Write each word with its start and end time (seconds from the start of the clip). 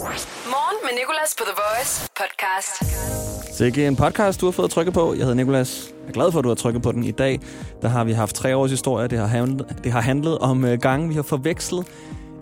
Morgen 0.00 0.78
med 0.82 0.90
Nicolas 0.98 1.34
på 1.38 1.44
The 1.44 1.52
Voice 1.62 2.10
podcast. 2.16 3.56
Så 3.56 3.64
ikke 3.64 3.86
en 3.86 3.96
podcast, 3.96 4.40
du 4.40 4.46
har 4.46 4.52
fået 4.52 4.70
trykket 4.70 4.94
på. 4.94 5.12
Jeg 5.12 5.20
hedder 5.20 5.34
Nikolas. 5.34 5.92
Jeg 6.02 6.08
er 6.08 6.12
glad 6.12 6.32
for, 6.32 6.38
at 6.38 6.44
du 6.44 6.48
har 6.48 6.54
trykket 6.54 6.82
på 6.82 6.92
den 6.92 7.04
i 7.04 7.10
dag. 7.10 7.40
Der 7.82 7.88
har 7.88 8.04
vi 8.04 8.12
haft 8.12 8.36
tre 8.36 8.56
års 8.56 8.70
historie. 8.70 9.08
Det 9.08 9.18
har 9.18 9.26
handlet, 9.26 9.76
det 9.84 9.92
har 9.92 10.00
handlet 10.00 10.38
om 10.38 10.64
øh, 10.64 10.78
gange, 10.80 11.08
vi 11.08 11.14
har 11.14 11.22
forvekslet 11.22 11.86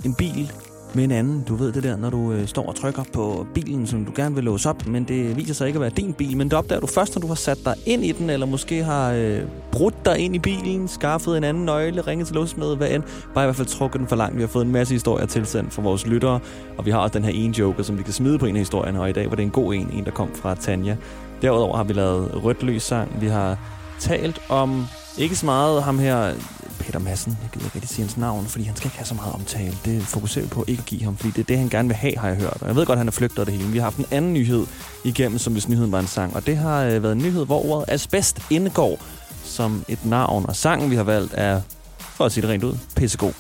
en 0.05 0.15
bil 0.15 0.53
med 0.95 1.05
en 1.05 1.11
anden. 1.11 1.45
Du 1.49 1.55
ved 1.55 1.73
det 1.73 1.83
der, 1.83 1.97
når 1.97 2.11
du 2.11 2.33
øh, 2.33 2.47
står 2.47 2.67
og 2.67 2.75
trykker 2.75 3.03
på 3.13 3.47
bilen, 3.55 3.87
som 3.87 4.05
du 4.05 4.13
gerne 4.17 4.35
vil 4.35 4.45
låse 4.45 4.69
op, 4.69 4.87
men 4.87 5.05
det 5.05 5.37
viser 5.37 5.55
sig 5.55 5.67
ikke 5.67 5.77
at 5.77 5.81
være 5.81 5.91
din 5.91 6.13
bil. 6.13 6.37
Men 6.37 6.49
det 6.49 6.59
opdager 6.59 6.81
du 6.81 6.87
først, 6.87 7.15
når 7.15 7.21
du 7.21 7.27
har 7.27 7.35
sat 7.35 7.59
dig 7.65 7.75
ind 7.87 8.05
i 8.05 8.13
den, 8.13 8.31
eller 8.31 8.47
måske 8.47 8.85
har 8.85 9.13
øh, 9.13 9.41
brudt 9.73 10.05
dig 10.05 10.19
ind 10.19 10.35
i 10.35 10.39
bilen, 10.39 10.89
skaffet 10.89 11.37
en 11.37 11.45
anden 11.45 11.65
nøgle, 11.65 12.01
ringet 12.01 12.27
til 12.27 12.37
låsmed, 12.37 12.77
hvad 12.77 12.91
end. 12.91 13.03
Bare 13.35 13.45
i 13.45 13.47
hvert 13.47 13.57
fald 13.57 13.67
trukket 13.67 13.99
den 13.99 14.09
for 14.09 14.17
langt. 14.17 14.37
Vi 14.37 14.41
har 14.43 14.49
fået 14.49 14.65
en 14.65 14.73
masse 14.73 14.95
historier 14.95 15.27
tilsendt 15.27 15.73
fra 15.73 15.83
vores 15.83 16.07
lyttere, 16.07 16.41
og 16.79 16.87
vi 16.87 16.91
har 16.91 16.99
også 16.99 17.19
den 17.19 17.25
her 17.25 17.33
ene 17.33 17.59
joker, 17.59 17.83
som 17.83 17.99
vi 17.99 18.03
kan 18.03 18.13
smide 18.13 18.39
på 18.39 18.47
en 18.47 18.57
af 18.57 18.61
historierne, 18.61 19.01
og 19.01 19.11
i 19.11 19.13
dag 19.13 19.31
var 19.31 19.37
det 19.37 19.43
en 19.43 19.51
god 19.51 19.75
en, 19.75 19.91
en 19.93 20.05
der 20.05 20.11
kom 20.11 20.35
fra 20.35 20.55
Tanja. 20.55 20.97
Derudover 21.43 21.77
har 21.77 21.85
vi 21.85 21.93
lavet 21.93 22.45
rødt 22.45 22.63
lys 22.63 22.83
sang. 22.83 23.21
Vi 23.21 23.27
har 23.27 23.59
talt 23.99 24.41
om 24.49 24.87
ikke 25.19 25.37
så 25.37 25.47
meget 25.47 25.83
ham 25.83 25.99
her, 25.99 26.33
Peter 26.79 26.99
Madsen. 26.99 27.39
Jeg 27.43 27.51
gider 27.53 27.65
ikke 27.65 27.75
rigtig 27.75 27.89
sige 27.89 28.03
hans 28.03 28.17
navn, 28.17 28.47
fordi 28.47 28.65
han 28.65 28.77
skal 28.77 28.87
ikke 28.87 28.97
have 28.97 29.07
så 29.07 29.15
meget 29.15 29.35
omtale. 29.35 29.75
Det 29.85 30.03
fokuserer 30.03 30.45
vi 30.45 30.51
på 30.51 30.65
ikke 30.69 30.81
at 30.81 30.87
give 30.87 31.03
ham, 31.03 31.17
fordi 31.17 31.31
det 31.31 31.39
er 31.39 31.45
det, 31.45 31.59
han 31.59 31.69
gerne 31.69 31.89
vil 31.89 31.97
have, 31.97 32.19
har 32.19 32.29
jeg 32.29 32.37
hørt. 32.37 32.59
Og 32.61 32.67
jeg 32.69 32.77
ved 32.77 32.87
godt, 32.87 32.97
at 32.97 32.99
han 32.99 33.09
er 33.09 33.13
flygtet 33.13 33.47
det 33.47 33.55
hele. 33.55 33.69
Vi 33.69 33.79
har 33.79 33.85
haft 33.85 33.97
en 33.97 34.07
anden 34.11 34.33
nyhed 34.33 34.67
igennem, 35.05 35.39
som 35.39 35.53
hvis 35.53 35.69
nyheden 35.69 35.93
var 35.93 36.01
en 36.01 36.07
sang. 36.07 36.37
Og 36.37 36.47
det 36.47 36.57
har 36.57 36.85
øh, 36.85 37.03
været 37.03 37.13
en 37.13 37.19
nyhed, 37.19 37.47
hvor 37.47 37.67
ordet 37.67 37.85
asbest 37.89 38.41
indgår 38.51 38.99
som 39.45 39.85
et 39.89 40.05
navn. 40.05 40.47
Og 40.49 40.57
sangen, 40.57 40.91
vi 40.91 40.97
har 40.97 41.03
valgt, 41.05 41.35
er, 41.37 41.61
for 41.99 42.25
at 42.25 42.33
sige 42.33 42.43
det 42.43 42.51
rent 42.51 42.65
ud, 42.65 42.75
pissegod. 42.97 43.33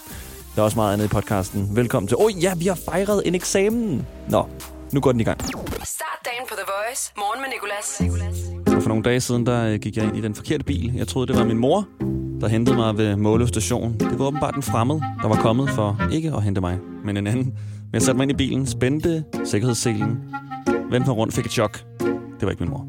Der 0.55 0.63
er 0.63 0.65
også 0.65 0.77
meget 0.77 0.93
andet 0.93 1.05
i 1.05 1.09
podcasten. 1.09 1.77
Velkommen 1.77 2.09
til... 2.09 2.17
Åh 2.17 2.25
oh, 2.25 2.43
ja, 2.43 2.55
vi 2.55 2.67
har 2.67 2.79
fejret 2.91 3.23
en 3.25 3.35
eksamen. 3.35 4.07
Nå, 4.29 4.49
nu 4.93 5.01
går 5.01 5.13
den 5.13 5.21
i 5.21 5.25
gang. 5.25 5.41
Start 5.85 6.19
dagen 6.25 6.45
på 6.49 6.55
The 6.55 6.65
Voice. 6.67 7.13
Morgen 7.17 7.41
med 7.41 7.49
Nicolas. 7.49 8.77
Og 8.77 8.83
for 8.83 8.89
nogle 8.89 9.03
dage 9.03 9.21
siden, 9.21 9.47
der 9.47 9.65
øh, 9.65 9.81
gik 9.81 9.97
jeg 9.97 10.05
ind 10.05 10.17
i 10.17 10.21
den 10.21 10.35
forkerte 10.35 10.65
bil. 10.65 10.95
Jeg 10.95 11.09
troede, 11.09 11.27
det 11.27 11.37
var 11.37 11.45
min 11.45 11.59
mor, 11.59 11.89
der 12.41 12.49
hentede 12.49 12.77
mig 12.77 12.99
ved 12.99 13.17
Måløv 13.17 13.47
station. 13.47 13.97
Det 14.01 14.19
var 14.19 14.27
åbenbart 14.27 14.57
en 14.57 14.63
fremmed, 14.63 15.01
der 15.23 15.29
var 15.29 15.37
kommet 15.37 15.71
for 15.71 16.01
ikke 16.13 16.33
at 16.33 16.43
hente 16.43 16.61
mig, 16.61 16.79
men 17.05 17.17
en 17.17 17.27
anden. 17.27 17.45
Men 17.45 17.93
jeg 17.93 18.03
satte 18.03 18.17
mig 18.17 18.25
ind 18.25 18.31
i 18.31 18.35
bilen, 18.35 18.67
spændte 18.67 19.25
sikkerhedsselen, 19.45 20.19
vendte 20.91 21.09
mig 21.09 21.17
rundt, 21.17 21.35
fik 21.35 21.45
et 21.45 21.53
chok. 21.53 21.85
Det 22.01 22.43
var 22.43 22.51
ikke 22.51 22.63
min 22.63 22.71
mor. 22.71 22.87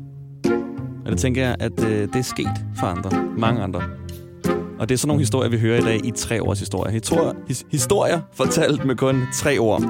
Og 1.05 1.11
det 1.11 1.19
tænker 1.19 1.41
jeg, 1.43 1.55
at 1.59 1.83
øh, 1.83 2.07
det 2.07 2.15
er 2.15 2.21
sket 2.21 2.65
for 2.79 2.87
andre. 2.87 3.25
Mange 3.37 3.61
andre. 3.61 3.81
Og 4.79 4.89
det 4.89 4.95
er 4.95 4.97
sådan 4.97 5.07
nogle 5.07 5.21
historier, 5.21 5.49
vi 5.49 5.59
hører 5.59 5.77
i 5.77 5.81
dag 5.81 6.05
i 6.05 6.11
tre 6.11 6.43
års 6.43 6.59
historie. 6.59 6.93
Historier, 6.93 7.33
his, 7.47 7.65
historier 7.71 8.21
fortalt 8.33 8.85
med 8.85 8.95
kun 8.95 9.23
tre 9.33 9.57
ord. 9.57 9.83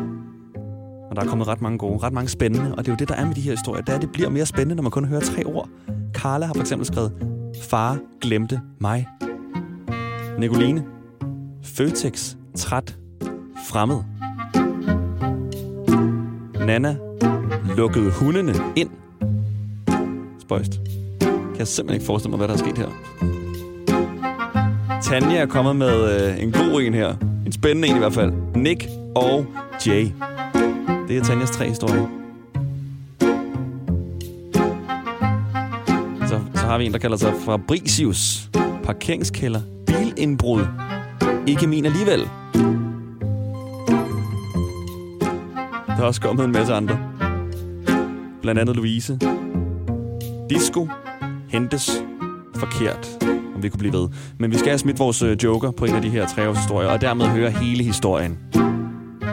Og 1.10 1.16
der 1.16 1.22
er 1.22 1.26
kommet 1.26 1.48
ret 1.48 1.62
mange 1.62 1.78
gode, 1.78 1.98
ret 1.98 2.14
mange 2.14 2.30
spændende. 2.30 2.72
Og 2.72 2.78
det 2.78 2.88
er 2.88 2.92
jo 2.92 2.98
det, 3.00 3.10
der 3.10 3.16
er 3.16 3.26
med 3.26 3.36
de 3.36 3.42
her 3.42 3.52
historier. 3.52 3.82
Det 3.82 3.92
er, 3.92 3.96
at 3.96 4.02
det 4.02 4.12
bliver 4.12 4.30
mere 4.30 4.46
spændende, 4.46 4.76
når 4.76 4.84
man 4.84 4.92
kun 4.92 5.06
hører 5.06 5.22
tre 5.22 5.46
ord. 5.46 5.70
Carla 6.14 6.46
har 6.46 6.54
for 6.54 6.62
eksempel 6.62 6.86
skrevet, 6.86 7.12
Far 7.62 7.98
glemte 8.22 8.62
mig. 8.82 9.08
Nicoline. 10.40 10.84
Føtex. 11.64 12.36
Træt. 12.58 12.98
Fremmed. 13.70 13.98
Nana. 16.66 16.96
Lukkede 17.78 18.12
hundene 18.12 18.54
ind. 18.76 18.90
Spøjst. 20.40 20.80
Kan 21.20 21.58
jeg 21.60 21.68
simpelthen 21.68 21.94
ikke 21.94 22.06
forestille 22.06 22.30
mig, 22.30 22.38
hvad 22.38 22.48
der 22.48 22.54
er 22.54 22.58
sket 22.58 22.78
her. 22.78 22.90
Tanja 25.02 25.38
er 25.38 25.46
kommet 25.46 25.76
med 25.76 26.30
øh, 26.30 26.44
en 26.44 26.52
god 26.52 26.82
en 26.82 26.94
her. 26.94 27.16
En 27.46 27.52
spændende 27.52 27.88
en 27.88 27.96
i 27.96 28.00
hvert 28.00 28.14
fald. 28.14 28.34
Nick 28.56 28.88
og 29.16 29.46
Jay. 29.88 30.08
Det 31.08 31.18
er 31.18 31.24
Tanjas 31.24 31.52
tre 31.52 31.68
historier. 31.68 32.08
Så, 36.28 36.40
så 36.56 36.62
har 36.62 36.78
vi 36.78 36.86
en, 36.86 36.92
der 36.92 37.00
kalder 37.00 37.18
sig 37.18 37.34
Fabricius. 37.46 38.50
Parkeringskælder 38.84 39.62
indbrud. 40.20 40.66
Ikke 41.48 41.68
min 41.68 41.86
alligevel. 41.86 42.30
Der 45.88 46.06
er 46.06 46.08
også 46.08 46.22
kommet 46.22 46.46
en 46.46 46.52
masse 46.52 46.74
andre. 46.74 47.00
Blandt 48.42 48.62
andet 48.62 48.76
Louise. 48.76 49.20
Disco. 50.50 50.88
Hentes. 51.50 52.04
Forkert. 52.56 53.10
Om 53.56 53.64
vi 53.64 53.70
kunne 53.70 53.80
blive 53.80 53.94
ved. 53.94 54.08
Men 54.38 54.52
vi 54.52 54.58
skal 54.58 54.70
have 54.70 54.80
smidt 54.80 55.00
vores 55.00 55.22
øh, 55.22 55.38
joker 55.44 55.72
på 55.72 55.86
en 55.86 55.96
af 55.96 56.02
de 56.02 56.10
her 56.10 56.28
treårshistorier, 56.28 56.90
og 56.90 57.02
dermed 57.02 57.26
høre 57.26 57.50
hele 57.52 57.84
historien. 57.84 58.38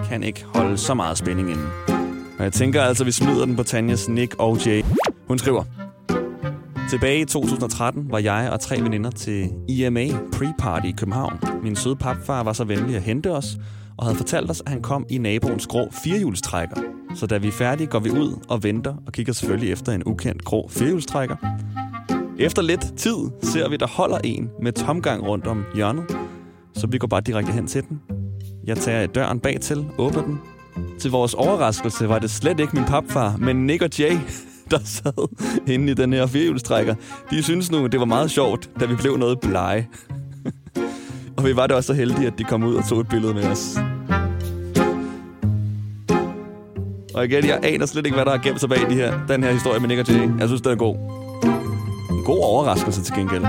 Kan 0.09 0.23
ikke 0.23 0.45
holde 0.55 0.79
så 0.79 0.95
meget 0.95 1.19
spænding 1.19 1.51
inden. 1.51 1.67
Og 2.39 2.45
jeg 2.45 2.53
tænker 2.53 2.83
altså, 2.83 3.03
at 3.03 3.07
vi 3.07 3.13
smider 3.13 3.45
den 3.45 3.57
på 3.57 3.63
Tanjas, 3.63 4.09
Nick 4.09 4.35
og 4.39 4.67
Jay. 4.67 4.83
Hun 5.29 5.39
skriver, 5.39 5.65
Tilbage 6.91 7.21
i 7.21 7.25
2013 7.25 8.11
var 8.11 8.19
jeg 8.19 8.51
og 8.53 8.61
tre 8.61 8.81
veninder 8.81 9.11
til 9.11 9.51
IMA 9.69 10.07
Pre-Party 10.09 10.87
i 10.87 10.95
København. 10.99 11.39
Min 11.63 11.77
søde 11.77 11.97
papfar 11.97 12.43
var 12.43 12.53
så 12.53 12.65
venlig 12.65 12.97
at 12.97 13.03
hente 13.03 13.33
os, 13.33 13.59
og 13.97 14.05
havde 14.05 14.17
fortalt 14.17 14.51
os, 14.51 14.63
at 14.67 14.73
han 14.73 14.83
kom 14.83 15.07
i 15.11 15.19
naboens 15.19 15.67
grå 15.67 15.89
firehjulstrækker. 16.05 16.77
Så 17.15 17.27
da 17.27 17.39
vi 17.39 17.49
er 17.49 17.53
færdige, 17.53 17.87
går 17.87 17.99
vi 17.99 18.11
ud 18.11 18.45
og 18.49 18.63
venter 18.63 18.95
og 19.07 19.13
kigger 19.13 19.33
selvfølgelig 19.33 19.73
efter 19.73 19.93
en 19.93 20.03
ukendt 20.07 20.45
grå 20.45 20.69
firehjulstrækker. 20.69 21.37
Efter 22.39 22.63
lidt 22.63 22.97
tid 22.97 23.17
ser 23.43 23.69
vi, 23.69 23.77
der 23.77 23.87
holder 23.87 24.19
en 24.25 24.51
med 24.63 24.73
tomgang 24.73 25.27
rundt 25.27 25.47
om 25.47 25.65
hjørnet, 25.75 26.17
så 26.75 26.87
vi 26.87 26.99
går 26.99 27.07
bare 27.07 27.21
direkte 27.21 27.53
hen 27.53 27.67
til 27.67 27.83
den. 27.89 28.01
Jeg 28.65 28.77
tager 28.77 29.07
døren 29.07 29.41
bag 29.41 29.61
til, 29.61 29.87
åbner 29.99 30.23
den. 30.23 30.41
Til 30.99 31.11
vores 31.11 31.35
overraskelse 31.35 32.09
var 32.09 32.19
det 32.19 32.31
slet 32.31 32.61
ikke 32.61 32.77
min 32.77 32.85
papfar, 32.85 33.37
men 33.37 33.67
Nick 33.67 33.83
og 33.83 33.91
Jay, 33.99 34.19
der 34.71 34.79
sad 34.85 35.29
inde 35.67 35.93
i 35.93 35.95
den 35.95 36.13
her 36.13 36.27
firehjulstrækker. 36.27 36.95
De 37.31 37.43
synes 37.43 37.71
nu, 37.71 37.87
det 37.87 38.01
var 38.01 38.07
meget 38.07 38.31
sjovt, 38.31 38.71
da 38.81 38.87
vi 38.87 38.95
blev 38.95 39.17
noget 39.17 39.41
blege. 39.41 39.89
og 41.37 41.45
vi 41.45 41.57
var 41.57 41.67
da 41.67 41.75
også 41.75 41.87
så 41.87 41.93
heldige, 41.93 42.27
at 42.27 42.33
de 42.39 42.45
kom 42.45 42.65
ud 42.65 42.75
og 42.75 42.89
tog 42.89 43.01
et 43.01 43.09
billede 43.09 43.35
med 43.35 43.45
os. 43.45 43.79
Og 47.15 47.25
igen, 47.25 47.47
jeg 47.47 47.61
aner 47.63 47.87
slet 47.87 48.07
ikke, 48.07 48.15
hvad 48.15 48.25
der 48.25 48.31
har 48.31 48.43
gemt 48.43 48.61
sig 48.61 48.69
bag 48.69 48.91
de 48.91 48.95
her, 48.95 49.27
den 49.29 49.43
her 49.43 49.53
historie 49.53 49.81
med 49.81 49.89
Nick 49.89 50.01
og 50.01 50.09
Jay. 50.09 50.29
Jeg 50.39 50.49
synes, 50.49 50.61
den 50.63 50.73
er 50.73 50.77
god. 50.77 50.97
En 52.11 52.25
god 52.25 52.39
overraskelse 52.45 53.03
til 53.03 53.15
gengæld. 53.15 53.45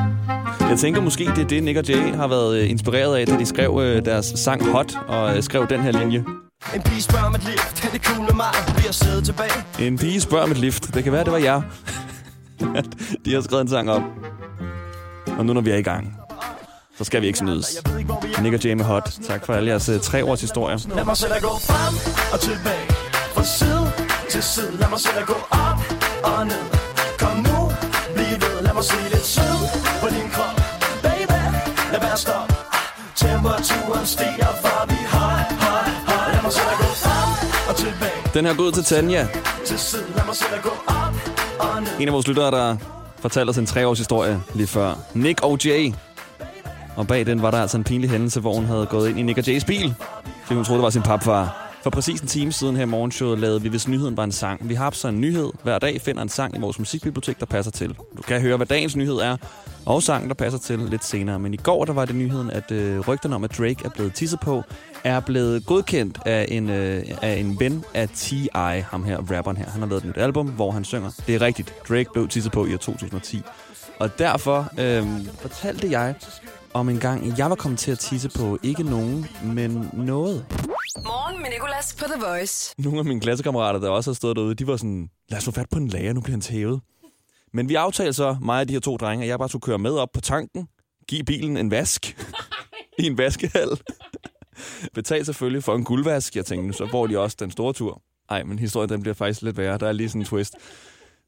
Jeg 0.60 0.78
tænker 0.78 1.02
måske, 1.02 1.26
det 1.26 1.38
er 1.38 1.48
det, 1.48 1.64
Nick 1.64 1.78
og 1.78 1.90
Jay 1.90 2.16
har 2.16 2.28
været 2.28 2.62
øh, 2.62 2.70
inspireret 2.70 3.18
af, 3.18 3.28
da 3.28 3.38
de 3.38 3.46
skrev 3.46 3.80
øh, 3.84 4.06
deres 4.06 4.26
sang 4.26 4.72
Hot 4.72 4.94
og 5.08 5.36
øh, 5.36 5.44
skrev 5.44 5.68
den 5.70 5.80
her 5.80 5.92
linje. 5.92 6.26
En 6.76 6.82
pige 6.82 7.02
spørger 7.02 7.26
om 7.26 7.36
et 7.36 7.44
lift, 7.44 7.86
er 7.86 7.90
det 7.90 8.06
cool 8.06 8.26
med 8.26 8.34
mig? 8.34 8.54
Vi 8.76 8.82
har 8.86 8.92
siddet 8.92 9.26
tilbage. 9.26 9.64
En 9.80 9.98
pige 9.98 10.22
spørger 10.22 10.44
om 10.44 10.52
et 10.52 10.58
lift. 10.58 10.94
Det 10.94 11.04
kan 11.04 11.14
være, 11.14 11.24
det 11.24 11.32
var 11.32 11.38
jer. 11.38 11.62
de 13.26 13.34
har 13.34 13.42
skrevet 13.42 13.62
en 13.62 13.68
sang 13.70 13.92
op. 13.92 14.02
Og 15.38 15.46
nu 15.46 15.54
når 15.54 15.62
vi 15.62 15.70
er 15.72 15.76
i 15.76 15.82
gang, 15.82 16.16
så 16.98 17.04
skal 17.04 17.22
vi 17.22 17.28
ikke 17.28 17.40
snydes. 17.40 17.68
Jeg. 17.86 18.42
Nick 18.44 18.54
og 18.56 18.64
Jay 18.64 18.74
med 18.74 18.86
Hot. 18.86 19.18
Tak 19.28 19.46
for 19.46 19.54
alle 19.54 19.70
jeres 19.70 19.90
øh, 19.90 20.00
tre 20.00 20.26
års 20.26 20.42
historier. 20.42 20.78
Lad 20.96 21.06
mig 21.06 21.18
selv 21.18 21.34
at 21.34 21.42
gå 21.42 21.50
frem 21.70 21.94
og 22.34 22.40
tilbage. 22.40 22.88
Fra 23.36 23.44
side 23.44 23.92
til 24.32 24.44
side. 24.44 24.78
Lad 24.80 24.90
mig 24.90 25.00
selv 25.00 25.18
at 25.18 25.26
gå 25.28 25.38
op 25.52 25.80
og 26.24 26.46
ned. 26.48 26.66
Kom 27.20 27.38
nu, 27.38 27.60
bliv 28.16 28.34
ved. 28.44 28.62
Lad 28.66 28.74
mig 28.74 28.84
se 28.84 28.98
lidt 29.14 29.26
sød 29.26 29.58
på 30.02 30.08
din 30.16 30.30
krop. 30.36 30.56
Baby, 31.04 31.42
lad 31.92 32.02
være 32.06 32.18
stop. 32.18 32.50
Temperaturen 33.16 34.06
stiger, 34.06 34.50
Den 38.38 38.46
her 38.46 38.56
går 38.56 38.72
til 38.72 38.84
Tanja. 38.84 39.28
En 42.00 42.08
af 42.08 42.14
vores 42.14 42.28
lyttere, 42.28 42.52
der 42.52 42.78
fortalte 43.20 43.50
os 43.50 43.58
en 43.58 43.66
tre 43.66 43.96
historie 43.96 44.42
lige 44.56 44.68
før. 44.68 44.94
Nick 45.14 45.44
og 45.44 45.66
Jay. 45.66 45.94
Og 46.96 47.08
bag 47.08 47.26
den 47.26 47.42
var 47.42 47.52
der 47.52 47.62
altså 47.62 47.78
en 47.78 47.84
pinlig 47.84 48.10
hændelse, 48.10 48.40
hvor 48.40 48.54
hun 48.54 48.66
havde 48.66 48.86
gået 48.86 49.10
ind 49.10 49.20
i 49.20 49.22
Nick 49.22 49.38
og 49.38 49.48
Jays 49.48 49.66
bil. 49.66 49.94
Fordi 50.44 50.56
hun 50.56 50.66
troede, 50.66 50.78
det 50.78 50.84
var 50.84 50.90
sin 50.90 51.02
papfar. 51.02 51.68
For 51.84 51.90
præcis 51.90 52.22
en 52.22 52.28
time 52.28 52.52
siden 52.52 52.76
her 52.76 52.84
i 52.84 52.86
morgenshowet 52.86 53.40
lavede 53.40 53.62
vi, 53.62 53.70
hvis 53.70 53.88
nyheden 53.88 54.18
var 54.18 54.24
en 54.24 54.32
sang. 54.32 54.70
Vi 54.70 54.74
har 54.74 54.92
så 54.92 55.08
en 55.08 55.22
nyhed. 55.22 55.50
Hver 55.64 55.80
dag 55.80 56.02
finder 56.02 56.22
en 56.22 56.30
sang 56.30 56.58
i 56.58 56.60
vores 56.60 56.80
musikbibliotek, 56.80 57.40
der 57.40 57.46
passer 57.46 57.72
til. 57.72 57.90
Du 58.18 58.22
kan 58.28 58.42
høre, 58.42 58.58
hvad 58.58 58.68
dagens 58.68 58.96
nyhed 58.96 59.16
er, 59.16 59.38
og 59.86 60.04
sangen, 60.04 60.30
der 60.30 60.36
passer 60.36 60.60
til 60.60 60.80
lidt 60.80 61.06
senere. 61.06 61.40
Men 61.40 61.54
i 61.54 61.58
går, 61.58 61.86
der 61.86 61.94
var 61.94 62.06
det 62.06 62.16
nyheden, 62.16 62.52
at 62.52 62.72
øh, 62.72 63.00
rygterne 63.00 63.36
om, 63.36 63.44
at 63.44 63.58
Drake 63.58 63.78
er 63.86 63.90
blevet 63.90 64.14
tisset 64.14 64.40
på, 64.40 64.64
er 65.08 65.20
blevet 65.20 65.66
godkendt 65.66 66.20
af 66.26 66.46
en, 66.50 66.70
øh, 66.70 67.04
af 67.22 67.34
en 67.36 67.60
ven 67.60 67.86
af 67.94 68.10
T.I., 68.10 68.48
ham 68.80 69.04
her, 69.04 69.18
rapperen 69.18 69.58
her. 69.58 69.66
Han 69.66 69.82
har 69.82 69.88
lavet 69.88 70.04
et 70.04 70.08
nyt 70.08 70.18
album, 70.18 70.48
hvor 70.48 70.72
han 70.72 70.86
synger. 70.86 71.12
Det 71.28 71.36
er 71.36 71.42
rigtigt. 71.42 71.74
Drake 71.90 72.10
blev 72.14 72.28
tisset 72.28 72.52
på 72.52 72.66
i 72.66 72.74
år 72.74 72.78
2010. 72.78 73.42
Og 74.00 74.20
derfor 74.20 74.70
øh, 74.80 75.06
fortalte 75.40 75.92
jeg 75.92 76.16
om 76.74 76.90
en 76.90 77.00
gang, 77.00 77.38
jeg 77.38 77.50
var 77.50 77.56
kommet 77.56 77.80
til 77.80 77.92
at 77.92 78.00
tisse 78.00 78.30
på 78.30 78.58
ikke 78.64 78.84
nogen, 78.84 79.28
men 79.44 79.90
noget. 79.94 80.46
Morgen 81.06 81.42
med 81.42 81.50
Nicolas 81.50 81.96
på 82.00 82.06
The 82.06 82.22
Voice. 82.26 82.76
Nogle 82.78 83.00
af 83.00 83.06
mine 83.06 83.22
klassekammerater, 83.22 83.80
der 83.80 83.90
også 83.90 84.10
har 84.10 84.16
stået 84.16 84.36
derude, 84.36 84.56
de 84.56 84.68
var 84.68 84.78
sådan, 84.78 85.10
lad 85.30 85.38
os 85.38 85.46
få 85.46 85.52
fat 85.52 85.70
på 85.72 85.80
en 85.80 85.88
lager, 85.88 86.14
nu 86.14 86.22
bliver 86.22 86.34
han 86.34 86.42
tævet. 86.42 86.82
Men 87.54 87.70
vi 87.70 87.76
aftalte 87.76 88.14
så, 88.14 88.38
mig 88.42 88.60
og 88.60 88.68
de 88.68 88.74
her 88.74 88.80
to 88.80 88.98
drenge, 88.98 89.24
at 89.24 89.30
jeg 89.30 89.40
bare 89.40 89.50
skulle 89.50 89.62
køre 89.62 89.78
med 89.78 89.92
op 89.92 90.10
på 90.14 90.22
tanken, 90.22 90.68
give 91.08 91.24
bilen 91.24 91.58
en 91.58 91.72
vask 91.72 92.18
i 93.00 93.06
en 93.06 93.18
vaskehal. 93.18 93.70
Betal 94.94 95.26
selvfølgelig 95.26 95.64
for 95.64 95.76
en 95.76 95.84
guldvask. 95.84 96.36
Jeg 96.36 96.46
tænkte, 96.46 96.78
så 96.78 96.88
får 96.92 97.08
de 97.08 97.20
også 97.20 97.38
den 97.40 97.52
store 97.52 97.74
tur. 97.74 98.02
Ej, 98.30 98.44
men 98.44 98.60
historien 98.60 98.90
den 98.90 99.02
bliver 99.02 99.14
faktisk 99.14 99.42
lidt 99.42 99.58
værre. 99.58 99.78
Der 99.78 99.88
er 99.88 99.92
lige 99.92 100.10
sådan 100.10 100.22
en 100.22 100.26
twist. 100.26 100.56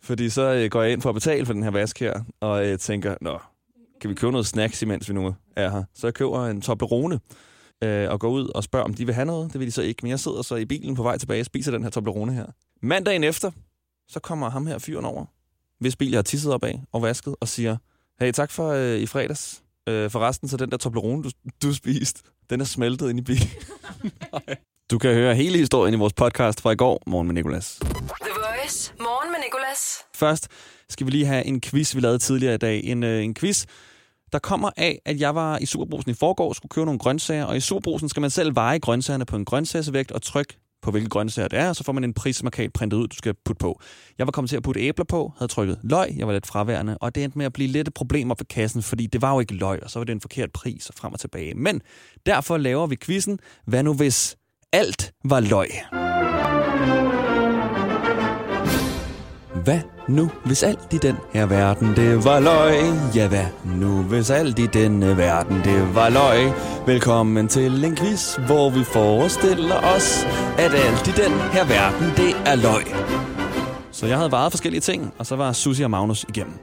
Fordi 0.02 0.30
så 0.30 0.54
øh, 0.54 0.70
går 0.70 0.82
jeg 0.82 0.92
ind 0.92 1.02
for 1.02 1.10
at 1.10 1.16
betale 1.16 1.46
for 1.46 1.54
den 1.54 1.64
her 1.64 1.72
vask 1.72 2.00
her, 2.00 2.24
og 2.40 2.68
øh, 2.68 2.80
tænker, 2.80 3.16
nå, 3.22 3.40
kan 4.02 4.10
vi 4.10 4.16
købe 4.16 4.32
noget 4.32 4.48
snacks, 4.48 4.82
imens 4.82 5.10
vi 5.10 5.14
nu 5.14 5.36
er 5.56 5.70
her? 5.70 5.84
Så 5.94 6.08
jeg 6.08 6.14
køber 6.14 6.46
en 6.46 6.62
Toblerone 6.62 7.20
øh, 7.84 8.10
og 8.10 8.20
går 8.20 8.30
ud 8.30 8.48
og 8.56 8.64
spørger, 8.64 8.86
om 8.86 8.94
de 8.94 9.06
vil 9.06 9.16
have 9.16 9.26
noget. 9.26 9.54
Det 9.54 9.60
vil 9.60 9.68
de 9.68 9.72
så 9.72 9.82
ikke, 9.82 10.00
men 10.04 10.10
jeg 10.10 10.20
sidder 10.20 10.42
så 10.42 10.56
i 10.56 10.66
bilen 10.66 10.96
på 10.96 11.04
vej 11.04 11.18
tilbage 11.18 11.42
og 11.42 11.46
spiser 11.46 11.72
den 11.72 11.84
her 11.84 11.90
Toblerone 11.90 12.34
her. 12.34 12.46
Mandagen 12.82 13.24
efter, 13.24 13.52
så 14.08 14.20
kommer 14.20 14.50
ham 14.50 14.68
her 14.68 14.78
fyren 14.78 15.06
over, 15.06 15.26
hvis 15.80 15.96
bil 15.96 16.10
jeg 16.10 16.18
har 16.18 16.24
tisset 16.24 16.54
op 16.54 16.64
af 16.64 16.82
og 16.92 17.02
vasket, 17.02 17.36
og 17.40 17.48
siger, 17.48 17.78
hey, 18.20 18.32
tak 18.32 18.52
for 18.52 18.70
øh, 18.70 18.98
i 19.00 19.06
fredags. 19.06 19.64
Øh, 19.90 20.12
forresten, 20.12 20.50
så 20.50 20.58
den 20.58 20.72
der 20.72 20.78
Toblerone, 20.78 21.24
du, 21.24 21.30
du 21.64 21.74
spiste, 21.74 22.22
den 22.50 22.62
er 22.62 22.66
smeltet 22.66 23.10
ind 23.10 23.20
i 23.20 23.22
bilen. 23.22 23.50
du 24.92 24.98
kan 24.98 25.14
høre 25.14 25.36
hele 25.36 25.58
historien 25.58 25.94
i 25.94 25.98
vores 25.98 26.14
podcast 26.14 26.62
fra 26.62 26.72
i 26.72 26.76
går, 26.76 27.04
Morgen 27.08 27.28
med 27.28 27.36
Nicolas. 27.36 27.80
The 27.82 27.90
Voice. 28.36 28.94
Morgen 29.00 29.32
med 29.32 29.40
Nicolas. 29.46 29.98
Først 30.16 30.48
skal 30.90 31.06
vi 31.06 31.12
lige 31.12 31.26
have 31.26 31.46
en 31.46 31.62
quiz, 31.62 31.96
vi 31.96 32.00
lavede 32.00 32.20
tidligere 32.20 32.56
i 32.56 32.58
dag. 32.58 32.84
En, 32.84 33.04
øh, 33.04 33.24
en 33.24 33.34
quiz, 33.34 33.66
der 34.32 34.40
kommer 34.40 34.70
af, 34.78 35.02
at 35.06 35.20
jeg 35.20 35.36
var 35.36 35.58
i 35.58 35.66
Superbrusen 35.66 36.12
i 36.12 36.14
forgår 36.14 36.50
og 36.50 36.56
skulle 36.56 36.70
købe 36.70 36.86
nogle 36.86 37.00
grøntsager, 37.00 37.46
og 37.46 37.58
i 37.58 37.60
Superbrusen 37.60 38.10
skal 38.10 38.22
man 38.22 38.30
selv 38.30 38.56
veje 38.56 38.80
grøntsagerne 38.80 39.26
på 39.26 39.36
en 39.36 39.46
grøntsagsvægt 39.46 40.12
og 40.12 40.22
trykke 40.22 40.58
på, 40.82 40.92
hvilke 40.92 41.10
grøntsager 41.10 41.48
det 41.48 41.60
er, 41.60 41.70
og 41.70 41.76
så 41.76 41.84
får 41.84 41.94
man 41.94 42.04
en 42.04 42.14
prismarkat 42.14 42.74
printet 42.74 42.98
ud, 42.98 43.08
du 43.08 43.16
skal 43.16 43.34
putte 43.46 43.60
på. 43.60 43.82
Jeg 44.18 44.28
var 44.28 44.32
kommet 44.32 44.50
til 44.50 44.58
at 44.58 44.64
putte 44.64 44.82
æbler 44.82 45.06
på, 45.06 45.34
havde 45.38 45.52
trykket 45.52 45.80
løg, 45.84 46.16
jeg 46.18 46.28
var 46.28 46.34
lidt 46.34 46.48
fraværende, 46.48 46.98
og 46.98 47.16
det 47.16 47.24
endte 47.24 47.38
med 47.38 47.46
at 47.46 47.54
blive 47.54 47.70
lidt 47.70 47.88
et 47.88 47.94
problem 47.94 48.32
op 48.32 48.40
ved 48.40 48.46
kassen, 48.46 48.82
fordi 48.82 49.08
det 49.08 49.22
var 49.22 49.34
jo 49.34 49.40
ikke 49.40 49.56
løg, 49.56 49.84
og 49.84 49.90
så 49.90 50.00
var 50.00 50.04
det 50.04 50.14
en 50.14 50.22
forkert 50.22 50.52
pris 50.52 50.90
og 50.90 50.96
frem 50.98 51.14
og 51.14 51.20
tilbage. 51.20 51.54
Men 51.54 51.82
derfor 52.26 52.58
laver 52.58 52.88
vi 52.88 52.98
quizzen, 53.02 53.40
hvad 53.66 53.84
nu 53.84 53.94
hvis 53.94 54.38
alt 54.74 55.14
var 55.24 55.40
løg? 55.40 55.70
Hvad 59.70 59.80
nu, 60.08 60.32
hvis 60.46 60.64
alt 60.64 60.94
i 60.94 60.98
den 60.98 61.16
her 61.34 61.46
verden, 61.46 61.96
det 61.96 62.26
var 62.26 62.40
løg? 62.40 62.76
Ja, 63.16 63.28
hvad 63.28 63.46
nu, 63.66 64.02
hvis 64.02 64.30
alt 64.30 64.60
i 64.60 64.66
denne 64.66 65.18
verden, 65.18 65.62
det 65.64 65.96
var 65.96 66.10
løg? 66.10 66.54
Velkommen 66.86 67.48
til 67.48 67.86
en 67.86 67.96
quiz, 67.96 68.36
hvor 68.36 68.70
vi 68.70 68.84
forestiller 68.84 69.76
os, 69.76 70.26
at 70.58 70.72
alt 70.74 71.08
i 71.08 71.12
den 71.12 71.32
her 71.32 71.66
verden, 71.68 72.08
det 72.18 72.36
er 72.46 72.56
løg. 72.56 72.84
Så 73.92 74.06
jeg 74.06 74.18
havde 74.18 74.32
varet 74.32 74.52
forskellige 74.52 74.82
ting, 74.82 75.14
og 75.18 75.26
så 75.26 75.36
var 75.36 75.54
Susie 75.54 75.86
og 75.86 75.92
Magnus 75.92 76.26
igennem. 76.30 76.54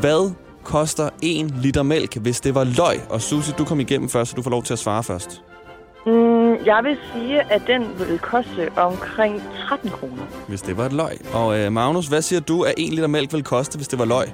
Hvad 0.00 0.32
koster 0.64 1.08
en 1.22 1.50
liter 1.62 1.82
mælk, 1.82 2.16
hvis 2.16 2.40
det 2.40 2.54
var 2.54 2.64
løg? 2.64 3.00
Og 3.10 3.22
Susie, 3.22 3.54
du 3.58 3.64
kom 3.64 3.80
igennem 3.80 4.08
først, 4.08 4.30
så 4.30 4.36
du 4.36 4.42
får 4.42 4.50
lov 4.50 4.62
til 4.62 4.72
at 4.72 4.78
svare 4.78 5.02
først. 5.02 5.42
Mm, 6.06 6.54
jeg 6.66 6.80
vil 6.84 6.98
sige, 7.12 7.52
at 7.52 7.62
den 7.66 7.82
vil 7.98 8.18
koste 8.18 8.70
omkring 8.76 9.42
13 9.68 9.90
kroner. 9.90 10.22
Hvis 10.48 10.62
det 10.62 10.76
var 10.76 10.86
et 10.86 10.92
løg. 10.92 11.18
Og 11.34 11.58
øh, 11.58 11.72
Magnus, 11.72 12.06
hvad 12.06 12.22
siger 12.22 12.40
du, 12.40 12.62
at 12.62 12.74
en 12.78 12.92
liter 12.92 13.06
mælk 13.06 13.32
vil 13.32 13.44
koste, 13.44 13.76
hvis 13.76 13.88
det 13.88 13.98
var 13.98 14.04
løg? 14.04 14.26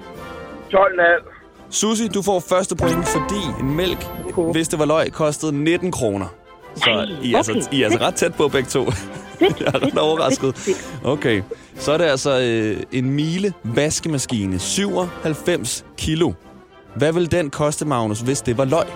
12,5. 0.74 0.78
Susie, 1.70 2.08
du 2.08 2.22
får 2.22 2.40
første 2.40 2.76
point, 2.76 3.08
fordi 3.08 3.60
en 3.60 3.76
mælk, 3.76 4.06
Cool. 4.30 4.52
hvis 4.52 4.68
det 4.68 4.78
var 4.78 4.84
løg, 4.84 5.12
kostede 5.12 5.64
19 5.64 5.92
kroner. 5.92 6.26
Så 6.74 6.90
Nej, 6.90 7.04
I 7.22 7.32
er, 7.32 7.36
altså, 7.36 7.52
okay. 7.52 7.62
I 7.76 7.82
er 7.82 7.86
altså 7.86 8.00
ret 8.04 8.14
tæt 8.14 8.34
på 8.34 8.48
begge 8.48 8.68
to. 8.68 8.84
Jeg 9.40 9.48
er 9.66 9.86
ret 9.86 9.98
overrasket. 9.98 10.78
Okay, 11.04 11.42
så 11.76 11.92
er 11.92 11.98
det 11.98 12.04
altså 12.04 12.40
øh, 12.40 12.82
en 12.92 13.10
Miele 13.10 13.52
vaskemaskine, 13.64 14.58
97 14.58 15.84
kilo. 15.96 16.32
Hvad 16.96 17.12
vil 17.12 17.30
den 17.30 17.50
koste, 17.50 17.84
Magnus, 17.86 18.20
hvis 18.20 18.40
det 18.40 18.58
var 18.58 18.64
løg? 18.64 18.86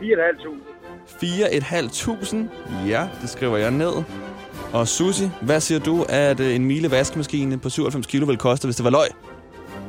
4.500. 0.00 0.77
4.500? 1.08 2.88
Ja, 2.88 3.08
det 3.22 3.30
skriver 3.30 3.56
jeg 3.56 3.70
ned. 3.70 3.92
Og 4.72 4.88
Susie, 4.88 5.32
hvad 5.40 5.60
siger 5.60 5.80
du, 5.80 6.04
at 6.08 6.40
øh, 6.40 6.54
en 6.54 6.64
Miele 6.64 6.90
vaskemaskine 6.90 7.58
på 7.58 7.68
97 7.68 8.06
kilo 8.06 8.26
vil 8.26 8.36
koste, 8.36 8.66
hvis 8.66 8.76
det 8.76 8.84
var 8.84 8.90
løg? 8.90 9.08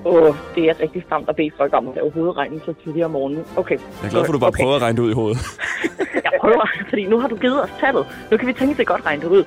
Åh, 0.06 0.36
det 0.56 0.70
er 0.70 0.74
rigtig 0.80 1.04
stramt 1.06 1.30
at 1.30 1.36
bede 1.36 1.52
folk 1.58 1.74
om 1.74 1.88
at 1.88 1.96
lave 1.96 2.12
hovedregning 2.12 2.62
så 2.66 2.74
tidligere 2.84 3.06
om 3.06 3.12
morgenen. 3.12 3.44
Okay. 3.56 3.78
Jeg 4.02 4.08
er 4.08 4.10
glad 4.10 4.26
for, 4.26 4.32
at 4.32 4.34
du 4.34 4.40
bare 4.40 4.48
okay. 4.48 4.64
prøver 4.64 4.76
at 4.76 4.82
regne 4.82 4.98
det 4.98 5.04
ud 5.04 5.12
i 5.12 5.14
hovedet. 5.14 5.38
Jeg 6.26 6.32
prøver, 6.42 6.66
fordi 6.90 7.06
nu 7.06 7.20
har 7.20 7.28
du 7.28 7.36
givet 7.36 7.64
os 7.64 7.70
tallet. 7.80 8.06
Nu 8.32 8.38
kan 8.38 8.48
vi 8.48 8.54
tænke 8.54 8.76
sig 8.76 8.88
godt 8.88 9.06
regne 9.06 9.22
det 9.22 9.28
ud. 9.28 9.44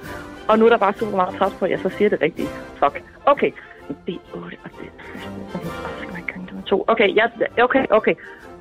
Og 0.49 0.59
nu 0.59 0.65
er 0.65 0.69
der 0.69 0.77
bare 0.77 0.95
super 0.99 1.17
meget 1.17 1.35
pres 1.39 1.53
på, 1.59 1.65
at 1.65 1.71
jeg 1.71 1.79
så 1.83 1.91
siger 1.99 2.09
det 2.09 2.23
rigtigt. 2.23 2.49
Fuck. 2.79 3.03
Okay. 3.27 3.51
Det 4.07 4.15
er 4.15 4.37
8, 4.45 4.57
og 4.65 4.71
det 4.71 4.89
er... 4.89 4.93
Skal 5.99 6.13
man 6.13 6.25
gange 6.27 6.47
det 6.47 6.55
med 6.55 6.63
to? 6.63 6.85
Okay, 6.89 7.17
ja, 7.17 7.27
okay, 7.65 7.85
okay. 7.91 8.15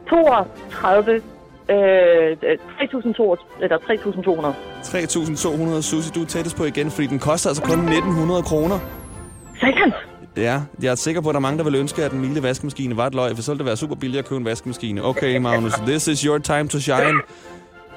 32... 0.09 1.21
Øh, 1.71 1.77
3.200, 1.77 3.63
eller 3.63 3.77
3.200. 3.77 5.75
3.200, 5.75 5.81
Susie, 5.81 6.11
du 6.15 6.21
er 6.21 6.25
tættest 6.25 6.57
på 6.57 6.63
igen, 6.63 6.91
fordi 6.91 7.07
den 7.07 7.19
koster 7.19 7.49
altså 7.49 7.63
kun 7.63 7.89
1.900 7.89 8.41
kroner. 8.41 8.79
Sandt! 9.59 9.95
Ja, 10.37 10.61
jeg 10.81 10.91
er 10.91 10.95
sikker 10.95 11.21
på, 11.21 11.29
at 11.29 11.33
der 11.33 11.39
er 11.39 11.41
mange, 11.41 11.57
der 11.57 11.63
vil 11.63 11.75
ønske, 11.75 12.03
at 12.03 12.11
en 12.11 12.19
Miele 12.19 12.43
vaskemaskine 12.43 12.97
var 12.97 13.07
et 13.07 13.15
løg, 13.15 13.35
for 13.35 13.41
så 13.41 13.51
ville 13.51 13.59
det 13.59 13.65
være 13.65 13.77
super 13.77 13.95
billigt 13.95 14.19
at 14.19 14.25
købe 14.29 14.39
en 14.39 14.45
vaskemaskine. 14.45 15.05
Okay, 15.05 15.37
Magnus, 15.37 15.73
this 15.87 16.07
is 16.07 16.21
your 16.21 16.37
time 16.37 16.67
to 16.67 16.79
shine. 16.79 17.21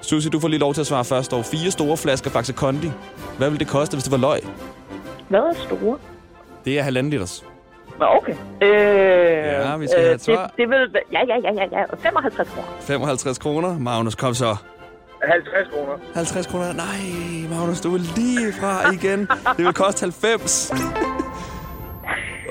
Susie, 0.00 0.30
du 0.30 0.40
får 0.40 0.48
lige 0.48 0.60
lov 0.60 0.74
til 0.74 0.80
at 0.80 0.86
svare 0.86 1.04
først. 1.04 1.32
Og 1.32 1.44
fire 1.44 1.70
store 1.70 1.96
flasker 1.96 2.30
Faxe 2.30 2.52
Kondi. 2.52 2.90
Hvad 3.38 3.50
ville 3.50 3.58
det 3.58 3.68
koste, 3.68 3.94
hvis 3.96 4.04
det 4.04 4.12
var 4.12 4.18
løg? 4.18 4.40
Hvad 5.28 5.40
er 5.40 5.54
store? 5.54 5.98
Det 6.64 6.78
er 6.78 6.82
halvanden 6.82 7.10
liters. 7.10 7.44
Nå, 7.99 8.06
okay. 8.17 8.32
Øh, 8.62 8.69
Ja, 8.69 9.76
vi 9.76 9.87
skal 9.87 10.00
have 10.00 10.14
et 10.14 10.26
det, 10.26 10.35
svar. 10.37 10.50
det 10.56 10.69
vil... 10.69 10.91
Ja, 11.12 11.20
ja, 11.29 11.37
ja, 11.44 11.52
ja, 11.52 11.81
ja. 11.81 11.85
55 11.99 12.49
kroner. 12.49 12.69
55 12.81 13.38
kroner. 13.38 13.79
Magnus, 13.79 14.14
kom 14.14 14.35
så. 14.35 14.56
50 15.23 15.69
kroner. 15.73 15.93
50 16.14 16.46
kroner. 16.46 16.73
Nej, 16.73 17.58
Magnus, 17.58 17.81
du 17.81 17.94
er 17.94 17.99
lige 18.17 18.52
fra 18.61 18.93
igen. 18.93 19.20
Det 19.56 19.64
vil 19.64 19.73
koste 19.75 20.02
90. 20.02 20.73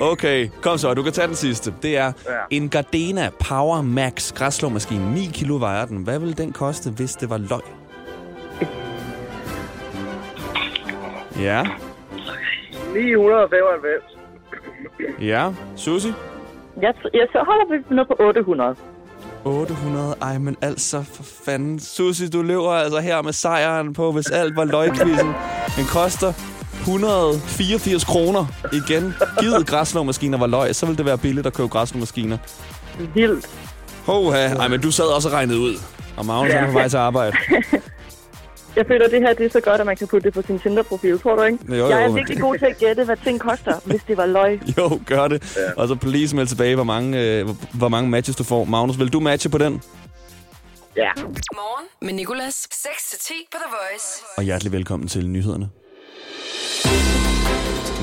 Okay, 0.02 0.50
kom 0.62 0.78
så. 0.78 0.94
Du 0.94 1.04
kan 1.04 1.14
tage 1.14 1.28
den 1.28 1.36
sidste. 1.36 1.74
Det 1.82 1.98
er 1.98 2.06
Ja. 2.30 2.32
en 2.50 2.70
Gardena 2.70 3.30
Power 3.50 3.82
Max 3.82 4.34
græsslåmaskine. 4.34 5.14
9 5.14 5.30
kilo 5.34 5.56
vejer 5.60 5.86
den. 5.86 5.98
Hvad 5.98 6.20
ville 6.20 6.34
den 6.34 6.52
koste, 6.54 6.90
hvis 6.90 7.12
det 7.14 7.30
var 7.30 7.38
løg? 7.38 7.62
Ja, 11.40 11.64
995. 12.94 14.04
ja. 15.22 15.50
Susie? 15.76 16.14
Jeg, 16.82 16.94
jeg 17.14 17.28
så 17.32 17.44
holder 17.48 17.66
vi 17.90 17.96
noget 17.96 18.08
på 18.08 18.16
800. 18.20 18.76
800. 19.46 20.16
Ej, 20.22 20.38
men 20.38 20.58
altså, 20.62 21.04
for 21.14 21.24
fanden. 21.46 21.80
Susie, 21.80 22.30
du 22.30 22.42
løber 22.42 22.72
altså 22.72 23.00
her 23.00 23.22
med 23.22 23.34
sejren 23.34 23.94
på, 23.94 24.12
hvis 24.12 24.30
alt 24.32 24.56
var 24.56 24.64
løgkvisten. 24.66 25.34
Den 25.78 25.86
koster 25.90 26.34
184 26.82 28.04
kroner. 28.06 28.46
Igen, 28.74 29.14
givet 29.40 29.68
græsslåmaskiner 29.68 30.38
var 30.38 30.48
løg, 30.48 30.76
så 30.76 30.86
ville 30.86 30.98
det 30.98 31.06
være 31.06 31.18
billigt 31.18 31.48
at 31.48 31.54
købe 31.54 31.68
græsslåmaskiner. 31.70 32.38
Vildt. 33.14 33.50
Hoha, 34.06 34.54
ej, 34.56 34.68
men 34.68 34.82
du 34.82 34.92
sad 34.92 35.06
også 35.16 35.30
og 35.30 35.34
regnede 35.34 35.60
ud. 35.60 35.74
Og 36.18 36.26
Magnus 36.26 36.54
Ja. 36.54 36.58
er 36.60 36.66
på 36.66 36.72
vej 36.72 36.88
til 36.88 36.98
arbejde. 36.98 37.38
Jeg 38.76 38.86
føler, 38.88 39.06
at 39.06 39.12
det 39.12 39.22
her 39.22 39.34
det 39.34 39.46
er 39.46 39.50
så 39.50 39.60
godt, 39.62 39.80
at 39.82 39.86
man 39.86 39.98
kan 39.98 40.08
putte 40.08 40.26
det 40.26 40.34
på 40.34 40.42
sin 40.42 40.60
Tinder-profil, 40.60 41.20
tror 41.20 41.36
du 41.36 41.42
ikke? 41.42 41.58
Jo, 41.70 41.76
jo. 41.76 41.88
Jeg 41.90 42.04
er 42.04 42.12
virkelig 42.14 42.40
god 42.40 42.58
til 42.58 42.66
at 42.66 42.78
gætte, 42.78 43.04
hvad 43.06 43.18
ting 43.24 43.40
koster, 43.40 43.80
hvis 43.86 44.02
det 44.08 44.18
var 44.18 44.26
løg. 44.26 44.62
Jo, 44.78 45.00
gør 45.06 45.28
det. 45.28 45.56
Ja. 45.58 45.82
Og 45.82 45.88
så 45.88 45.96
please 45.96 46.36
meld 46.36 46.48
tilbage, 46.48 46.76
hvor 46.76 46.84
mange, 46.84 47.22
øh, 47.40 47.50
hvor- 47.74 47.90
mange 47.90 48.10
matches 48.10 48.36
du 48.36 48.44
får. 48.44 48.64
Magnus, 48.66 49.00
vil 49.00 49.14
du 49.14 49.20
matche 49.20 49.50
på 49.50 49.58
den? 49.58 49.82
Ja. 50.96 51.10
Morgen 51.54 51.88
med 52.02 52.14
Nicolas. 52.14 52.68
6-10 52.74 53.34
på 53.52 53.58
The 53.58 53.70
Voice. 53.70 54.24
Og 54.38 54.44
hjertelig 54.44 54.72
velkommen 54.72 55.08
til 55.08 55.30
nyhederne. 55.30 55.70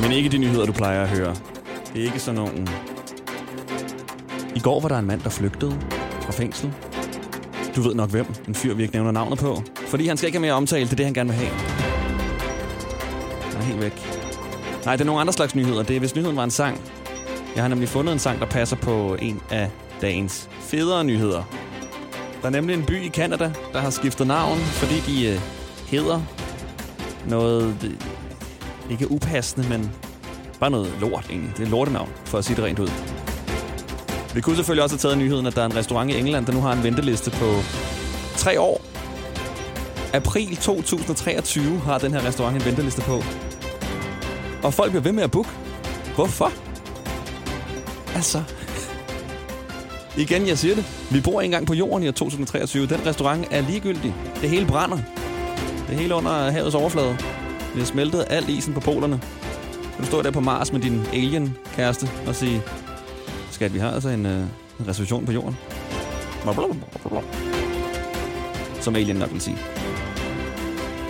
Men 0.03 0.13
ikke 0.13 0.29
de 0.29 0.39
nyheder, 0.39 0.67
du 0.67 0.73
plejer 0.73 1.03
at 1.03 1.09
høre. 1.09 1.37
Det 1.95 2.01
er 2.01 2.05
ikke 2.05 2.19
sådan 2.21 2.41
nogen... 2.41 2.69
I 4.57 4.61
går 4.61 4.81
var 4.81 4.89
der 4.89 4.99
en 4.99 5.07
mand, 5.07 5.21
der 5.21 5.31
flygtede 5.31 5.73
fra 6.23 6.33
fængsel. 6.33 6.73
Du 7.77 7.81
ved 7.81 7.95
nok 7.95 8.11
hvem. 8.11 8.27
En 8.49 8.55
fyr, 8.55 8.75
vi 8.75 8.83
ikke 8.83 8.95
nævner 8.95 9.11
navnet 9.11 9.39
på. 9.39 9.63
Fordi 9.91 10.07
han 10.09 10.17
skal 10.17 10.27
ikke 10.27 10.37
have 10.39 10.43
mere 10.43 10.53
omtale. 10.53 10.85
Det 10.85 10.93
er 10.93 10.97
det, 10.97 11.05
han 11.07 11.15
gerne 11.15 11.31
vil 11.31 11.39
have. 11.39 11.51
Han 13.53 13.61
er 13.61 13.65
helt 13.65 13.81
væk. 13.81 14.03
Nej, 14.85 14.95
det 14.97 15.01
er 15.01 15.07
nogle 15.07 15.21
andre 15.21 15.33
slags 15.33 15.55
nyheder. 15.55 15.83
Det 15.83 15.97
er, 15.97 16.01
hvis 16.01 16.15
nyheden 16.15 16.37
var 16.37 16.45
en 16.45 16.51
sang. 16.51 16.81
Jeg 17.55 17.63
har 17.63 17.69
nemlig 17.69 17.89
fundet 17.89 18.13
en 18.13 18.19
sang, 18.19 18.41
der 18.41 18.47
passer 18.47 18.77
på 18.77 19.17
en 19.19 19.41
af 19.51 19.71
dagens 20.01 20.49
federe 20.61 21.05
nyheder. 21.05 21.43
Der 22.43 22.47
er 22.47 22.51
nemlig 22.51 22.75
en 22.75 22.85
by 22.85 23.03
i 23.03 23.09
Canada, 23.09 23.53
der 23.73 23.81
har 23.81 23.91
skiftet 23.91 24.27
navn, 24.27 24.59
fordi 24.59 25.01
de 25.01 25.27
øh, 25.29 25.41
hedder 25.87 26.21
noget... 27.29 27.77
øh, 27.85 27.91
Ikke 28.91 29.11
upassende, 29.11 29.69
men 29.69 29.91
bare 30.61 30.71
noget 30.71 30.93
lort 31.01 31.27
egentlig. 31.31 31.53
Det 31.57 31.67
er 31.67 31.71
lortenavn, 31.71 32.09
for 32.25 32.39
at 32.39 32.45
sige 32.45 32.57
det 32.57 32.65
rent 32.65 32.79
ud. 32.79 32.89
Vi 34.35 34.41
kunne 34.41 34.57
selvfølgelig 34.57 34.83
også 34.83 34.95
have 34.97 35.01
taget 35.01 35.19
nyheden, 35.19 35.47
at 35.47 35.55
der 35.57 35.63
er 35.63 35.67
en 35.67 35.77
restaurant 35.77 36.11
i 36.11 36.19
England, 36.19 36.47
der 36.47 36.53
nu 36.53 36.61
har 36.61 36.73
en 36.73 36.83
venteliste 36.83 37.31
på 37.31 37.55
tre 38.37 38.61
år. 38.61 38.81
April 40.13 40.57
2023 40.57 41.79
har 41.79 41.99
den 41.99 42.13
her 42.13 42.27
restaurant 42.27 42.57
en 42.57 42.65
venteliste 42.65 43.03
på. 43.03 43.23
Og 44.63 44.75
folk 44.75 44.91
bliver 44.91 45.03
ved 45.03 45.13
med 45.13 45.23
at 45.23 45.31
booke. 45.31 45.49
Hvorfor? 46.15 46.53
Altså... 48.15 48.43
Igen, 50.17 50.47
jeg 50.49 50.59
siger 50.59 50.75
det. 50.75 50.85
Vi 51.11 51.21
bor 51.21 51.41
ikke 51.41 51.45
engang 51.45 51.67
på 51.67 51.75
jorden 51.75 52.03
i 52.03 52.09
år 52.09 52.13
2023. 52.13 52.87
Den 52.87 53.07
restaurant 53.07 53.47
er 53.51 53.61
ligegyldig. 53.61 54.15
Det 54.41 54.51
hele 54.51 54.67
brænder. 54.67 54.99
Det 55.89 55.99
hele 55.99 56.15
under 56.15 56.51
havets 56.51 56.75
overflade. 56.75 57.17
Vi 57.75 57.79
har 57.81 57.87
smeltet 57.87 58.25
al 58.31 58.49
isen 58.49 58.75
på 58.75 58.81
polerne. 58.81 59.21
Du 59.99 60.05
står 60.05 60.23
der 60.23 60.31
på 60.31 60.41
Mars 60.41 60.73
med 60.73 60.81
din 60.81 61.03
alien-kæreste 61.13 62.09
og 62.27 62.35
sige, 62.35 62.63
skat, 63.51 63.75
vi 63.75 63.79
har 63.79 63.91
altså 63.91 64.09
en, 64.09 64.27
øh, 64.27 64.41
en 64.81 64.89
reservation 64.89 65.27
på 65.27 65.33
jorden. 65.33 65.57
Som 68.81 68.97
alien 68.97 69.17
nok 69.17 69.33
vil 69.33 69.41
sige. 69.41 69.57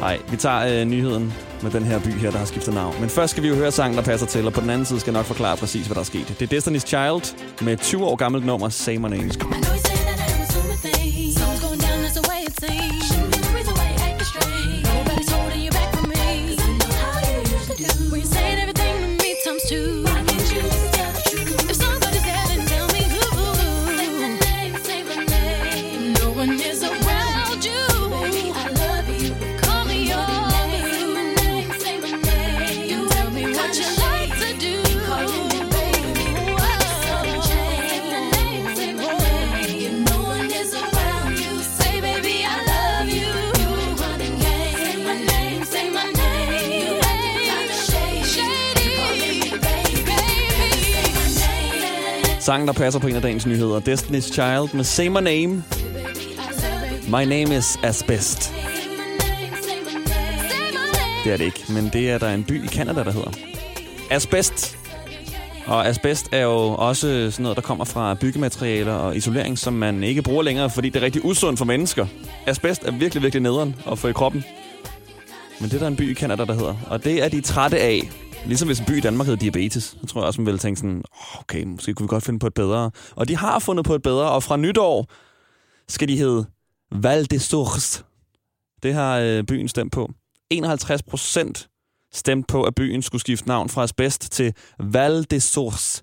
Nej, 0.01 0.19
vi 0.31 0.37
tager 0.37 0.81
øh, 0.81 0.87
nyheden 0.87 1.35
med 1.63 1.71
den 1.71 1.83
her 1.85 1.99
by 1.99 2.09
her, 2.09 2.31
der 2.31 2.39
har 2.39 2.45
skiftet 2.45 2.75
navn. 2.75 2.95
Men 3.01 3.09
først 3.11 3.31
skal 3.31 3.43
vi 3.43 3.49
jo 3.49 3.55
høre 3.55 3.73
sangen, 3.73 3.97
der 3.99 4.05
passer 4.05 4.27
til, 4.27 4.47
og 4.47 4.53
på 4.53 4.61
den 4.61 4.71
anden 4.71 4.87
side 4.87 5.01
skal 5.01 5.11
jeg 5.13 5.19
nok 5.19 5.27
forklare 5.27 5.57
præcis, 5.57 5.87
hvad 5.87 5.95
der 5.95 6.01
er 6.01 6.05
sket. 6.05 6.37
Det 6.39 6.53
er 6.53 6.61
Destiny's 6.61 6.87
Child 6.87 7.37
med 7.65 7.77
20 7.77 8.05
år 8.05 8.17
gammelt 8.17 8.47
nummer, 8.47 8.69
Say 8.69 8.97
My 8.97 9.09
Name. 9.09 9.31
Sangen, 52.51 52.69
der 52.69 52.75
passer 52.75 53.01
på 53.01 53.07
en 53.07 53.17
af 53.17 53.23
dagens 53.23 53.47
nyheder. 53.47 53.81
Destiny's 53.81 54.33
Child 54.33 54.77
med 54.77 54.85
Say 54.85 55.07
My 55.07 55.21
Name. 55.21 55.65
My 57.09 57.25
name 57.25 57.57
is 57.57 57.79
Asbest. 57.83 58.55
Det 61.25 61.33
er 61.33 61.37
det 61.37 61.45
ikke, 61.45 61.65
men 61.69 61.91
det 61.93 62.11
er 62.11 62.19
der 62.19 62.35
en 62.35 62.45
by 62.45 62.65
i 62.65 62.69
Canada, 62.69 63.05
der 63.05 63.13
hedder. 63.13 63.31
Asbest. 64.11 64.79
Og 65.67 65.87
asbest 65.87 66.29
er 66.33 66.43
jo 66.43 66.75
også 66.79 67.31
sådan 67.31 67.43
noget, 67.43 67.57
der 67.57 67.63
kommer 67.63 67.85
fra 67.85 68.15
byggematerialer 68.15 68.95
og 68.95 69.17
isolering, 69.17 69.59
som 69.59 69.73
man 69.73 70.03
ikke 70.05 70.23
bruger 70.23 70.43
længere, 70.43 70.71
fordi 70.71 70.89
det 70.89 71.01
er 71.01 71.05
rigtig 71.05 71.25
usundt 71.25 71.59
for 71.59 71.67
mennesker. 71.67 72.07
Asbest 72.47 72.85
er 72.85 72.93
virkelig, 72.93 73.23
virkelig 73.23 73.43
nederen 73.43 73.77
at 73.91 73.99
få 73.99 74.09
i 74.09 74.13
kroppen. 74.13 74.45
Men 75.61 75.71
det 75.71 75.75
er 75.75 75.81
der 75.81 75.89
en 75.89 75.97
by 75.97 76.11
i 76.11 76.15
Canada, 76.15 76.45
der 76.45 76.55
hedder. 76.55 76.75
Og 76.87 77.05
det 77.05 77.25
er 77.25 77.29
de 77.29 77.41
trætte 77.41 77.79
af. 77.79 78.11
Ligesom 78.47 78.69
hvis 78.69 78.81
en 78.81 78.87
by 78.87 78.97
i 78.97 79.01
Danmark 79.01 79.27
hedder 79.27 79.41
diabetes, 79.41 79.85
så 80.01 80.07
tror 80.07 80.21
jeg 80.21 80.27
også, 80.27 80.41
man 80.41 80.47
ville 80.47 80.59
tænke 80.59 80.81
sådan, 80.81 81.03
okay, 81.39 81.65
måske 81.65 81.95
kunne 81.95 82.05
vi 82.05 82.09
godt 82.09 82.25
finde 82.25 82.39
på 82.39 82.47
et 82.47 82.55
bedre. 82.55 82.91
Og 83.11 83.29
de 83.29 83.37
har 83.37 83.59
fundet 83.59 83.85
på 83.85 83.95
et 83.95 84.03
bedre, 84.03 84.31
og 84.31 84.43
fra 84.43 84.57
nytår 84.57 85.07
skal 85.89 86.09
de 86.09 86.17
hedde 86.17 86.47
Val 86.93 87.31
de 87.31 87.39
Source. 87.39 88.05
Det 88.83 88.95
har 88.95 89.19
øh, 89.19 89.45
byen 89.45 89.69
stemt 89.69 89.93
på. 89.93 90.11
51 90.51 91.03
procent 91.03 91.69
stemt 92.13 92.49
på, 92.49 92.63
at 92.63 92.75
byen 92.75 93.03
skulle 93.03 93.21
skifte 93.21 93.49
navn 93.49 93.69
fra 93.69 93.83
asbest 93.83 94.33
til 94.33 94.55
Val 94.79 95.27
de 95.31 95.41
Source. 95.41 96.03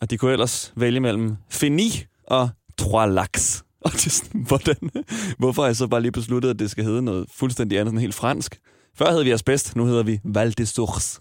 Og 0.00 0.10
de 0.10 0.18
kunne 0.18 0.32
ellers 0.32 0.72
vælge 0.76 1.00
mellem 1.00 1.36
Fini 1.50 2.04
og 2.26 2.48
Trois 2.78 3.14
Lacs. 3.14 3.62
Og 3.84 3.92
det 3.92 4.06
er 4.06 4.10
sådan, 4.10 4.40
hvordan, 4.40 4.90
hvorfor 5.38 5.62
har 5.62 5.66
jeg 5.66 5.76
så 5.76 5.86
bare 5.86 6.00
lige 6.02 6.12
besluttet, 6.12 6.50
at 6.50 6.58
det 6.58 6.70
skal 6.70 6.84
hedde 6.84 7.02
noget 7.02 7.26
fuldstændig 7.30 7.78
andet, 7.78 7.92
end 7.92 8.00
helt 8.00 8.14
fransk? 8.14 8.58
Før 8.98 9.10
hed 9.10 9.22
vi 9.22 9.30
asbest, 9.30 9.76
nu 9.76 9.84
hedder 9.84 10.02
vi 10.02 10.20
Val 10.24 10.52
de 10.58 10.66
Source. 10.66 11.20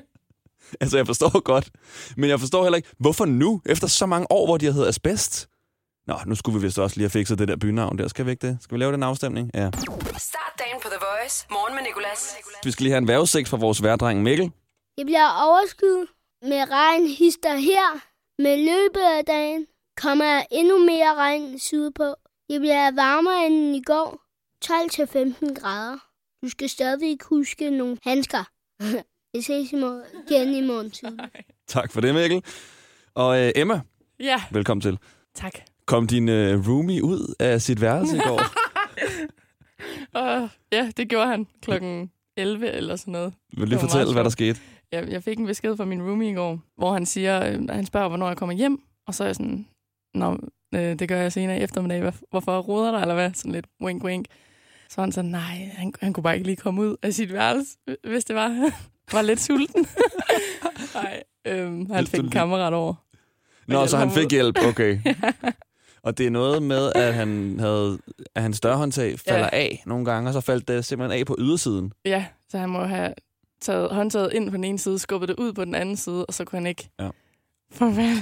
altså, 0.80 0.96
jeg 0.96 1.06
forstår 1.06 1.40
godt. 1.40 1.70
Men 2.16 2.30
jeg 2.30 2.40
forstår 2.40 2.62
heller 2.62 2.76
ikke, 2.76 2.88
hvorfor 2.98 3.24
nu, 3.24 3.62
efter 3.66 3.86
så 3.86 4.06
mange 4.06 4.26
år, 4.30 4.46
hvor 4.46 4.56
de 4.56 4.66
har 4.66 4.72
heddet 4.72 4.88
asbest? 4.88 5.48
Nå, 6.06 6.14
nu 6.26 6.34
skulle 6.34 6.60
vi 6.60 6.66
vist 6.66 6.78
også 6.78 6.96
lige 6.96 7.04
have 7.04 7.10
fikset 7.10 7.38
det 7.38 7.48
der 7.48 7.56
bynavn 7.56 7.98
der. 7.98 8.08
Skal 8.08 8.26
vi 8.26 8.30
ikke 8.30 8.46
det? 8.46 8.58
Skal 8.60 8.74
vi 8.74 8.80
lave 8.80 8.92
den 8.92 9.02
afstemning? 9.02 9.50
Ja. 9.54 9.70
Start 10.18 10.54
dagen 10.58 10.78
på 10.82 10.88
The 10.88 10.98
Voice. 11.08 11.46
Morgen 11.50 11.74
med 11.74 11.82
Nicolas. 11.82 12.36
Vi 12.64 12.70
skal 12.70 12.82
lige 12.84 12.92
have 12.92 12.98
en 12.98 13.08
vejrudsigt 13.08 13.48
fra 13.48 13.56
vores 13.56 13.82
værdreng 13.82 14.22
Mikkel. 14.22 14.50
Det 14.98 15.06
bliver 15.06 15.28
overskyet 15.46 16.06
med 16.42 16.62
regn 16.70 17.06
hister 17.06 17.56
her. 17.56 18.00
Med 18.42 18.56
løbet 18.56 19.06
af 19.18 19.24
dagen 19.24 19.66
kommer 19.96 20.42
endnu 20.50 20.78
mere 20.78 21.14
regn 21.14 21.58
sydpå. 21.58 22.14
Det 22.50 22.60
bliver 22.60 22.90
varmere 22.90 23.46
end 23.46 23.76
i 23.76 23.82
går. 23.82 24.20
12-15 24.64 25.60
grader. 25.60 26.09
Du 26.42 26.48
skal 26.48 26.68
stadig 26.68 27.18
huske 27.24 27.70
nogle 27.70 27.96
handsker. 28.04 28.44
Vi 29.36 29.42
ses 29.42 29.72
igen 29.72 30.54
i 30.54 30.66
morgen 30.66 30.90
tidlig. 30.96 31.18
Tak 31.66 31.92
for 31.92 32.00
det, 32.00 32.14
Mikkel. 32.14 32.44
Og 33.14 33.40
øh, 33.40 33.52
Emma, 33.56 33.80
Ja, 34.20 34.42
velkommen 34.50 34.80
til. 34.82 34.98
tak. 35.34 35.52
Kom 35.86 36.06
din 36.06 36.28
øh, 36.28 36.68
roomie 36.68 37.04
ud 37.04 37.34
af 37.38 37.62
sit 37.62 37.80
værelse 37.80 38.16
i 38.16 38.20
går? 38.28 38.40
Og 40.18 40.48
ja, 40.72 40.90
det 40.96 41.08
gjorde 41.08 41.26
han 41.26 41.46
klokken 41.62 42.10
11 42.36 42.70
eller 42.70 42.96
sådan 42.96 43.12
noget. 43.12 43.34
Vil 43.52 43.60
du 43.60 43.66
lige 43.66 43.78
fortælle, 43.78 44.12
hvad 44.12 44.24
der 44.24 44.30
skete? 44.30 44.60
Jeg, 44.92 45.08
jeg 45.08 45.22
fik 45.22 45.38
en 45.38 45.46
besked 45.46 45.76
fra 45.76 45.84
min 45.84 46.02
roomie 46.02 46.30
i 46.30 46.34
går, 46.34 46.60
hvor 46.76 46.92
han 46.92 47.06
siger, 47.06 47.46
øh, 47.52 47.68
han 47.68 47.86
spørger, 47.86 48.08
hvornår 48.08 48.28
jeg 48.28 48.36
kommer 48.36 48.54
hjem, 48.54 48.82
og 49.06 49.14
så 49.14 49.24
er 49.24 49.28
jeg 49.28 49.36
sådan, 49.36 49.66
Nå, 50.14 50.38
øh, 50.74 50.98
det 50.98 51.08
gør 51.08 51.20
jeg 51.20 51.32
senere 51.32 51.58
i 51.58 51.62
eftermiddag. 51.62 52.12
Hvorfor 52.30 52.58
roder 52.60 52.90
der, 52.92 52.98
eller 52.98 53.14
hvad? 53.14 53.30
Sådan 53.34 53.52
lidt 53.52 53.66
wink 53.82 54.04
wink. 54.04 54.26
Så 54.90 54.94
var 54.96 55.02
han 55.02 55.12
sådan, 55.12 55.30
nej, 55.30 55.70
han, 55.74 55.92
han 56.00 56.12
kunne 56.12 56.22
bare 56.24 56.34
ikke 56.34 56.46
lige 56.46 56.56
komme 56.56 56.82
ud 56.82 56.96
af 57.02 57.14
sit 57.14 57.32
værelse, 57.32 57.70
hvis 58.04 58.24
det 58.24 58.36
var. 58.36 58.70
var 59.12 59.22
lidt 59.22 59.40
sulten. 59.40 59.86
Nej, 60.94 61.22
øhm, 61.44 61.90
han 61.90 62.06
fik 62.06 62.20
en 62.20 62.30
kammerat 62.30 62.72
over. 62.72 62.94
Nå, 63.66 63.86
så 63.86 63.96
han 63.96 64.10
fik 64.10 64.24
ud. 64.24 64.30
hjælp, 64.30 64.58
okay. 64.64 64.98
Og 66.02 66.18
det 66.18 66.26
er 66.26 66.30
noget 66.30 66.62
med, 66.62 66.92
at 66.94 67.14
han 67.14 67.56
havde, 67.60 67.98
at 68.34 68.42
hans 68.42 68.60
dørhåndtag 68.60 69.18
falder 69.18 69.48
Ja. 69.52 69.58
af 69.58 69.82
nogle 69.86 70.04
gange, 70.04 70.28
og 70.30 70.34
så 70.34 70.40
faldt 70.40 70.68
det 70.68 70.84
simpelthen 70.84 71.20
af 71.20 71.26
på 71.26 71.36
ydersiden. 71.38 71.92
Ja, 72.04 72.26
så 72.48 72.58
han 72.58 72.68
må 72.68 72.84
have 72.84 73.14
taget 73.60 73.90
håndtaget 73.90 74.32
ind 74.32 74.50
på 74.50 74.56
den 74.56 74.64
ene 74.64 74.78
side, 74.78 74.98
skubbet 74.98 75.28
det 75.28 75.36
ud 75.38 75.52
på 75.52 75.64
den 75.64 75.74
anden 75.74 75.96
side, 75.96 76.26
og 76.26 76.34
så 76.34 76.44
kunne 76.44 76.58
han 76.58 76.66
ikke... 76.66 76.88
Ja. 77.00 77.08
Hvad? 77.78 78.16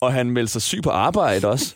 Og 0.00 0.12
han 0.12 0.30
meldte 0.30 0.52
sig 0.52 0.62
syg 0.62 0.80
på 0.82 0.90
arbejde 0.90 1.48
også. 1.48 1.74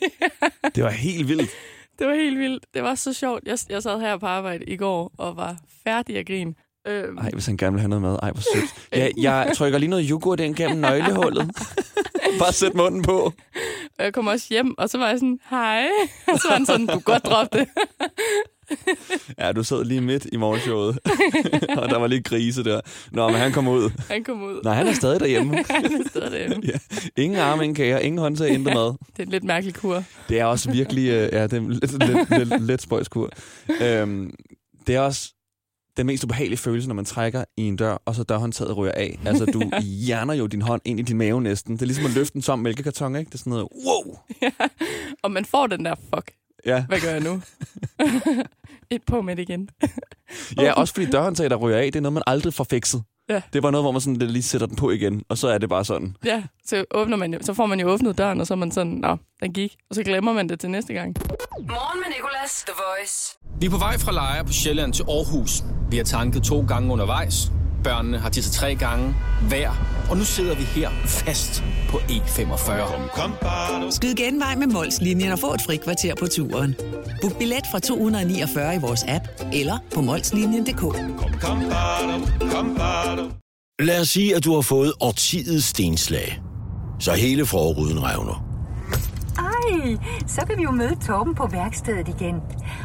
Det 0.75 0.85
var 0.85 0.91
helt 0.91 1.29
vildt. 1.29 1.51
Det 1.99 2.07
var 2.07 2.15
helt 2.15 2.39
vildt. 2.39 2.65
Det 2.75 2.83
var 2.83 2.95
så 2.95 3.13
sjovt. 3.13 3.43
Jeg, 3.47 3.59
jeg 3.69 3.83
sad 3.83 4.01
her 4.01 4.17
på 4.19 4.27
arbejde 4.27 4.65
i 4.65 4.77
går 4.77 5.13
og 5.19 5.37
var 5.37 5.57
færdig 5.85 6.17
at 6.17 6.27
grine. 6.27 6.55
Øhm, 6.87 7.19
Ej, 7.19 7.31
hvis 7.33 7.47
han 7.47 7.57
gerne 7.57 7.73
vil 7.73 7.81
have 7.81 7.89
noget 7.89 8.03
mad. 8.03 8.19
Ej, 8.23 8.31
hvor 8.33 8.41
sødt. 8.55 8.89
Ja, 9.01 9.09
jeg 9.17 9.53
trykker 9.57 9.79
lige 9.79 9.91
noget 9.91 10.07
yoghurt 10.11 10.41
ind 10.41 10.57
gennem 10.57 10.79
nøglehullet. 10.79 11.51
Bare 12.41 12.53
sæt 12.53 12.75
munden 12.75 13.03
på. 13.03 13.33
jeg 13.99 14.15
kom 14.15 14.27
også 14.27 14.47
hjem, 14.51 14.75
og 14.79 14.91
så 14.91 14.99
var 14.99 15.09
jeg 15.09 15.19
sådan, 15.19 15.39
hej. 15.51 15.89
Og 16.33 16.39
så 16.41 16.49
var 16.49 16.57
han 16.57 16.67
sådan, 16.67 16.87
du 16.87 16.93
kan 16.93 17.01
godt 17.03 17.25
droppe 17.25 17.59
det. 17.59 17.69
Ja, 19.39 19.53
du 19.53 19.65
sad 19.65 19.85
lige 19.85 20.01
midt 20.01 20.27
i 20.33 20.37
morgenshowet. 20.37 20.99
og 21.79 21.89
der 21.91 21.99
var 21.99 22.07
lige 22.07 22.23
grise 22.23 22.65
der. 22.65 22.81
Nå, 23.13 23.29
men 23.29 23.37
han 23.37 23.53
kom 23.53 23.69
ud. 23.69 23.91
Han 24.09 24.25
kom 24.25 24.43
ud. 24.43 24.61
Nej, 24.65 24.75
han 24.75 24.87
er 24.87 24.93
stadig 24.93 25.21
derhjemme. 25.21 25.57
Han 25.71 25.85
er 25.85 26.09
stadig 26.11 26.31
derhjemme. 26.31 26.63
Ja. 26.67 26.79
Ingen 27.23 27.39
arme, 27.39 27.65
ingen 27.65 27.75
kager, 27.75 27.99
ingen 27.99 28.19
håndtag, 28.19 28.49
intet 28.49 28.75
mad. 28.75 28.87
Det 28.87 29.19
er 29.19 29.23
en 29.23 29.29
lidt 29.29 29.45
mærkelig 29.45 29.75
kur. 29.75 30.05
Det 30.29 30.41
er 30.41 30.45
også 30.45 30.71
virkelig... 30.71 31.09
Øh, 31.09 31.29
ja, 31.33 31.43
det 31.43 31.53
er 31.53 31.57
en 31.57 31.73
lidt, 31.73 32.07
lidt, 32.07 32.49
lidt, 32.49 32.63
lidt 32.63 32.83
spøjskur. 32.83 33.31
Øhm, 33.83 34.31
det 34.87 34.95
er 34.95 35.01
også 35.01 35.35
den 35.97 36.07
mest 36.07 36.25
ubehagelige 36.25 36.59
følelse, 36.59 36.89
når 36.89 36.95
man 36.95 37.05
trækker 37.05 37.45
i 37.57 37.63
en 37.63 37.77
dør, 37.77 38.03
og 38.05 38.15
så 38.15 38.23
dørhåndtaget 38.23 38.77
ryger 38.77 38.93
af. 38.93 39.19
Altså, 39.25 39.45
du 39.45 39.63
hjerner 39.81 40.35
jo 40.35 40.47
din 40.47 40.63
hånd 40.63 40.83
ind 40.85 41.01
i 41.01 41.03
din 41.03 41.19
mave 41.19 41.43
næsten. 41.43 41.75
Det 41.75 41.83
er 41.83 41.87
ligesom 41.87 42.05
at 42.05 42.15
løfte 42.15 42.37
en 42.37 42.43
tom 42.43 42.59
mælkekarton, 42.59 43.17
ikke? 43.17 43.29
Det 43.29 43.35
er 43.35 43.39
sådan 43.39 43.51
noget, 43.51 43.69
wow! 43.87 44.19
Og 45.23 45.31
man 45.31 45.45
får 45.45 45.67
den 45.67 45.85
der, 45.85 45.95
fuck, 46.15 46.33
Ja, 46.67 46.85
hvad 46.89 47.01
gør 47.01 47.11
jeg 47.11 47.21
nu? 47.21 47.41
Et 48.91 49.03
på 49.07 49.23
med 49.23 49.37
det 49.37 49.43
igen. 49.43 49.69
ja 50.57 50.73
også 50.81 50.95
fordi 50.95 51.07
dørhåndtaget, 51.11 51.51
der 51.51 51.57
ryger 51.57 51.79
af, 51.79 51.85
det 51.85 51.97
er 51.97 52.01
noget, 52.01 52.13
man 52.13 52.23
aldrig 52.27 52.55
får 52.55 52.65
fikset. 52.65 53.03
Ja. 53.29 53.43
Det 53.53 53.63
var 53.63 53.71
noget, 53.71 53.85
hvor 53.85 53.93
man 53.93 54.01
sådan 54.01 54.17
lige 54.17 54.43
sætter 54.43 54.67
den 54.67 54.77
på 54.77 54.91
igen, 54.91 55.23
og 55.29 55.39
så 55.39 55.49
er 55.49 55.59
det 55.59 55.69
bare 55.69 55.85
sådan. 55.85 56.17
Ja, 56.25 56.43
så, 56.67 56.85
åbner 56.95 57.17
man 57.17 57.35
jo, 57.35 57.39
så 57.43 57.55
får 57.55 57.67
man 57.67 57.81
jo 57.81 57.89
åbnet 57.89 58.19
døren, 58.19 58.41
og 58.41 58.47
så 58.47 58.55
er 58.55 58.59
man 58.59 58.71
sådan, 58.73 58.93
nå, 58.93 59.17
den 59.43 59.53
gik. 59.53 59.77
Og 59.91 59.95
så 59.95 60.03
glemmer 60.03 60.33
man 60.33 60.49
det 60.49 60.61
til 60.61 60.71
næste 60.71 60.93
gang. 60.95 61.17
Morgen 61.59 62.01
med 62.01 62.17
Nicolas. 62.17 62.65
The 62.67 62.75
Voice. 62.77 63.39
Vi 63.61 63.67
er 63.67 63.71
på 63.71 63.79
vej 63.79 63.99
fra 63.99 64.13
Lejre 64.13 64.45
på 64.45 64.53
Sjælland 64.53 64.93
til 64.93 65.03
Aarhus. 65.03 65.63
Vi 65.91 65.97
har 65.97 66.05
tanket 66.05 66.43
to 66.43 66.65
gange 66.67 66.93
undervejs. 66.93 67.53
Børnene 67.85 68.19
har 68.19 68.29
tisset 68.29 68.53
tre 68.53 68.75
gange 68.75 69.15
hver. 69.49 69.71
Og 70.11 70.17
nu 70.17 70.25
sidder 70.25 70.55
vi 70.55 70.63
her 70.63 70.91
fast 71.07 71.65
på 71.89 71.97
E45. 71.97 73.91
Skyd 73.91 74.15
genvej 74.15 74.57
med 74.57 74.67
Molslinjen 74.67 75.33
og 75.33 75.39
få 75.39 75.55
et 75.55 75.63
fri 75.67 75.77
kvarter 75.77 76.15
på 76.15 76.27
turen. 76.27 76.75
Book 77.23 77.39
billet 77.39 77.67
fra 77.71 77.79
249 77.79 78.75
i 78.75 78.79
vores 78.79 79.05
app 79.09 79.25
eller 79.53 79.79
på 79.95 80.01
molslinjen.dk. 80.01 80.83
Lad 83.81 84.01
os 84.01 84.09
sige, 84.09 84.37
at 84.37 84.45
du 84.45 84.55
har 84.55 84.61
fået 84.61 84.93
årtidets 85.01 85.67
stenslag. 85.67 86.43
Så 87.01 87.13
hele 87.13 87.47
forruden 87.47 88.03
revner. 88.03 88.45
Ej, 89.39 89.45
Ej, 89.69 89.97
så 90.27 90.41
kan 90.47 90.59
vi 90.59 90.63
jo 90.63 90.71
møde 90.71 90.97
Torben 91.07 91.35
på 91.35 91.47
værkstedet 91.53 92.09
igen. 92.09 92.35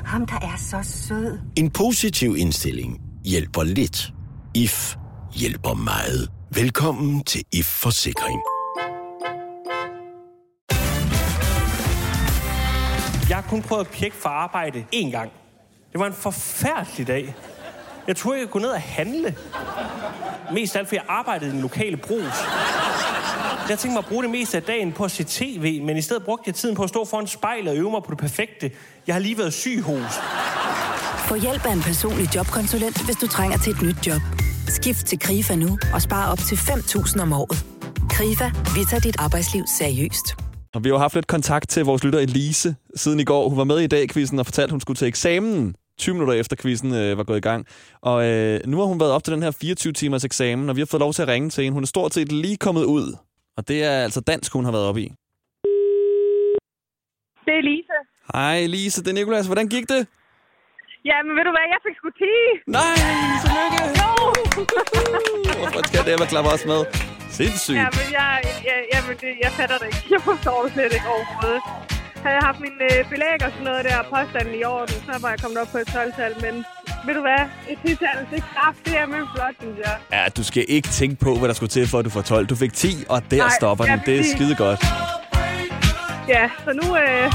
Ham, 0.06 0.26
der 0.26 0.36
er 0.36 0.58
så 0.58 0.78
sød. 0.84 1.40
En 1.56 1.70
positiv 1.70 2.36
indstilling 2.38 3.02
hjælper 3.26 3.64
lidt. 3.64 4.14
IF 4.56 4.96
hjælper 5.34 5.74
meget. 5.74 6.30
Velkommen 6.52 7.24
til 7.24 7.44
IF 7.52 7.66
Forsikring. 7.66 8.42
Jeg 13.30 13.38
har 13.38 13.46
kun 13.50 13.62
prøvet 13.62 13.86
at 13.86 13.92
pjekke 13.92 14.18
for 14.18 14.30
arbejde 14.30 14.86
én 14.96 15.12
gang. 15.12 15.32
Det 15.92 16.00
var 16.00 16.08
en 16.08 16.14
forfærdelig 16.14 17.08
dag. 17.08 17.36
Jeg 18.08 18.16
troede, 18.16 18.40
jeg 18.40 18.50
kunne 18.50 18.62
gå 18.62 18.68
ned 18.68 18.74
og 18.74 18.82
handle. 18.82 19.36
Mest 20.54 20.76
af 20.76 20.80
alt, 20.80 20.88
fordi 20.88 20.96
jeg 20.96 21.06
arbejdede 21.08 21.50
i 21.50 21.54
den 21.54 21.62
lokale 21.62 21.98
brus. 21.98 22.34
Jeg 23.70 23.80
tænkte 23.80 23.90
mig 23.90 23.98
at 23.98 24.06
bruge 24.06 24.24
det 24.24 24.32
meste 24.32 24.58
af 24.58 24.64
dagen 24.64 24.92
på 24.92 25.04
at 25.04 25.12
se 25.12 25.24
tv, 25.24 25.82
men 25.84 25.98
i 25.98 26.02
stedet 26.02 26.24
brugte 26.26 26.44
jeg 26.48 26.56
tiden 26.56 26.76
på 26.76 26.84
at 26.84 26.90
stå 26.90 27.06
foran 27.06 27.28
spejlet 27.28 27.72
og 27.72 27.78
øve 27.78 27.92
mig 27.92 28.04
på 28.04 28.12
det 28.12 28.18
perfekte. 28.20 28.72
Jeg 29.08 29.16
har 29.16 29.20
lige 29.20 29.38
været 29.38 29.54
syg 29.54 29.82
hos. 29.82 30.14
Få 31.28 31.36
hjælp 31.36 31.66
af 31.66 31.74
en 31.74 31.82
personlig 31.82 32.36
jobkonsulent, 32.36 33.06
hvis 33.06 33.16
du 33.16 33.28
trænger 33.28 33.58
til 33.58 33.72
et 33.72 33.82
nyt 33.82 34.08
job. 34.08 34.43
Skift 34.80 35.06
til 35.06 35.20
KRIFA 35.20 35.56
nu 35.56 35.70
og 35.94 36.02
spare 36.02 36.32
op 36.32 36.38
til 36.50 36.56
5.000 36.56 37.22
om 37.22 37.34
året. 37.34 37.58
KRIFA, 38.10 38.48
vi 38.76 38.82
tager 38.90 39.02
dit 39.08 39.16
arbejdsliv 39.20 39.64
seriøst. 39.80 40.28
Og 40.76 40.84
vi 40.84 40.90
har 40.90 40.96
jo 40.96 41.00
haft 41.00 41.16
lidt 41.16 41.28
kontakt 41.28 41.70
til 41.70 41.86
vores 41.86 42.04
lytter 42.04 42.20
Elise 42.20 42.76
siden 42.96 43.20
i 43.20 43.24
går. 43.24 43.50
Hun 43.50 43.58
var 43.58 43.64
med 43.64 43.80
i 43.80 43.88
dag 43.88 44.10
quizzen 44.10 44.40
og 44.40 44.46
fortalte, 44.46 44.70
at 44.70 44.72
hun 44.72 44.82
skulle 44.82 44.98
til 44.98 45.08
eksamen 45.08 45.76
20 45.98 46.14
minutter 46.16 46.34
efter 46.34 46.56
quizzen 46.56 46.94
øh, 46.94 47.18
var 47.18 47.24
gået 47.24 47.38
i 47.38 47.42
gang. 47.42 47.66
Og 48.02 48.26
øh, 48.26 48.60
nu 48.66 48.78
har 48.78 48.86
hun 48.86 49.00
været 49.00 49.12
op 49.12 49.24
til 49.24 49.34
den 49.34 49.44
her 49.44 49.52
24-timers 49.52 50.26
eksamen, 50.26 50.70
og 50.70 50.76
vi 50.76 50.82
har 50.82 50.86
fået 50.86 51.00
lov 51.00 51.14
til 51.14 51.22
at 51.22 51.28
ringe 51.28 51.50
til 51.50 51.64
hende. 51.64 51.74
Hun 51.74 51.84
er 51.84 51.88
stort 51.88 52.14
set 52.14 52.32
lige 52.32 52.58
kommet 52.58 52.84
ud. 52.84 53.18
Og 53.58 53.68
det 53.68 53.84
er 53.84 53.92
altså 53.92 54.22
dansk, 54.22 54.54
hun 54.54 54.66
har 54.66 54.72
været 54.72 54.86
op 54.86 54.98
i. 54.98 55.08
Det 57.46 57.54
er 57.60 57.62
Lise. 57.62 57.98
Hej 58.34 58.58
Elise, 58.58 59.04
det 59.04 59.10
er 59.10 59.14
Nicolas. 59.14 59.46
Hvordan 59.46 59.68
gik 59.68 59.90
det? 59.90 60.08
Jamen, 61.10 61.32
ved 61.38 61.44
du 61.50 61.52
hvad? 61.56 61.66
Jeg 61.76 61.80
fik 61.86 61.96
sgu 62.00 62.08
10. 62.10 62.26
Nej, 62.80 62.96
tillykke. 63.44 63.82
Jo. 64.02 64.12
Hvorfor 65.60 65.82
skal 65.90 66.00
det 66.08 66.14
være 66.22 66.30
klappe 66.34 66.50
os 66.58 66.66
med? 66.72 66.82
Sindssygt. 67.40 67.78
Jamen, 67.84 68.08
jeg, 68.20 68.32
jeg, 68.70 68.78
jamen 68.94 69.16
det, 69.24 69.32
jeg 69.44 69.52
fatter 69.58 69.78
det 69.82 69.88
ikke. 69.92 70.04
Jeg 70.16 70.22
forstår 70.30 70.58
det 70.64 70.70
slet 70.76 70.94
ikke 70.98 71.10
overhovedet. 71.16 71.62
Havde 72.24 72.36
jeg 72.40 72.46
haft 72.50 72.60
min 72.66 72.76
øh, 72.90 73.00
belæg 73.12 73.38
og 73.48 73.52
sådan 73.56 73.68
noget 73.70 73.82
der 73.90 73.98
påstanden 74.16 74.54
i 74.62 74.64
orden, 74.76 74.98
så 75.08 75.14
var 75.24 75.30
jeg 75.34 75.40
kommet 75.44 75.58
op 75.64 75.70
på 75.74 75.78
et 75.84 75.90
12-tal. 75.98 76.34
Men 76.46 76.54
ved 77.06 77.14
du 77.20 77.22
hvad? 77.28 77.42
Et 77.72 77.78
10-tal, 77.86 78.18
det 78.32 78.38
er 78.44 78.48
kraft, 78.56 78.80
det 78.86 78.96
er 79.02 79.06
med 79.14 79.22
flot, 79.34 79.56
synes 79.64 79.78
jeg. 79.86 79.96
Ja, 80.16 80.24
du 80.38 80.44
skal 80.50 80.64
ikke 80.76 80.90
tænke 81.00 81.16
på, 81.26 81.32
hvad 81.40 81.48
der 81.52 81.56
skulle 81.60 81.74
til, 81.78 81.86
for 81.92 81.98
at 82.00 82.06
du 82.06 82.12
får 82.18 82.22
12. 82.22 82.46
Du 82.54 82.56
fik 82.64 82.74
10, 82.74 82.88
og 83.10 83.20
der 83.32 83.38
Nej, 83.38 83.50
stopper 83.60 83.86
ja, 83.86 83.92
den. 83.92 84.02
Det 84.06 84.14
er 84.20 84.24
skide 84.36 84.56
godt. 84.66 84.80
Ja, 86.36 86.44
så 86.66 86.72
nu... 86.82 86.88
Øh, 86.98 87.32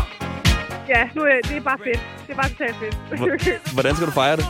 ja, 0.88 1.02
nu 1.16 1.22
er 1.22 1.38
det 1.48 1.56
er 1.56 1.60
bare 1.60 1.78
fedt. 1.84 2.00
Det 2.26 2.32
er 2.32 2.36
bare 2.42 2.48
totalt 2.48 2.76
fedt. 2.82 2.96
Hvor- 3.18 3.72
Hvordan 3.74 3.94
skal 3.96 4.06
du 4.06 4.12
fejre 4.12 4.36
det? 4.36 4.46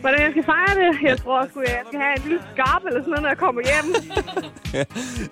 Hvordan 0.00 0.20
jeg 0.22 0.30
skal 0.30 0.44
fejre 0.44 0.74
det? 0.80 0.90
Jeg 1.08 1.18
tror 1.22 1.46
sgu, 1.50 1.60
jeg 1.60 1.80
skal 1.88 2.00
have 2.00 2.14
en 2.16 2.22
lille 2.22 2.40
skarp 2.52 2.82
eller 2.88 3.00
sådan 3.00 3.10
noget, 3.10 3.22
når 3.22 3.28
jeg 3.28 3.38
kommer 3.38 3.62
hjem. 3.70 3.86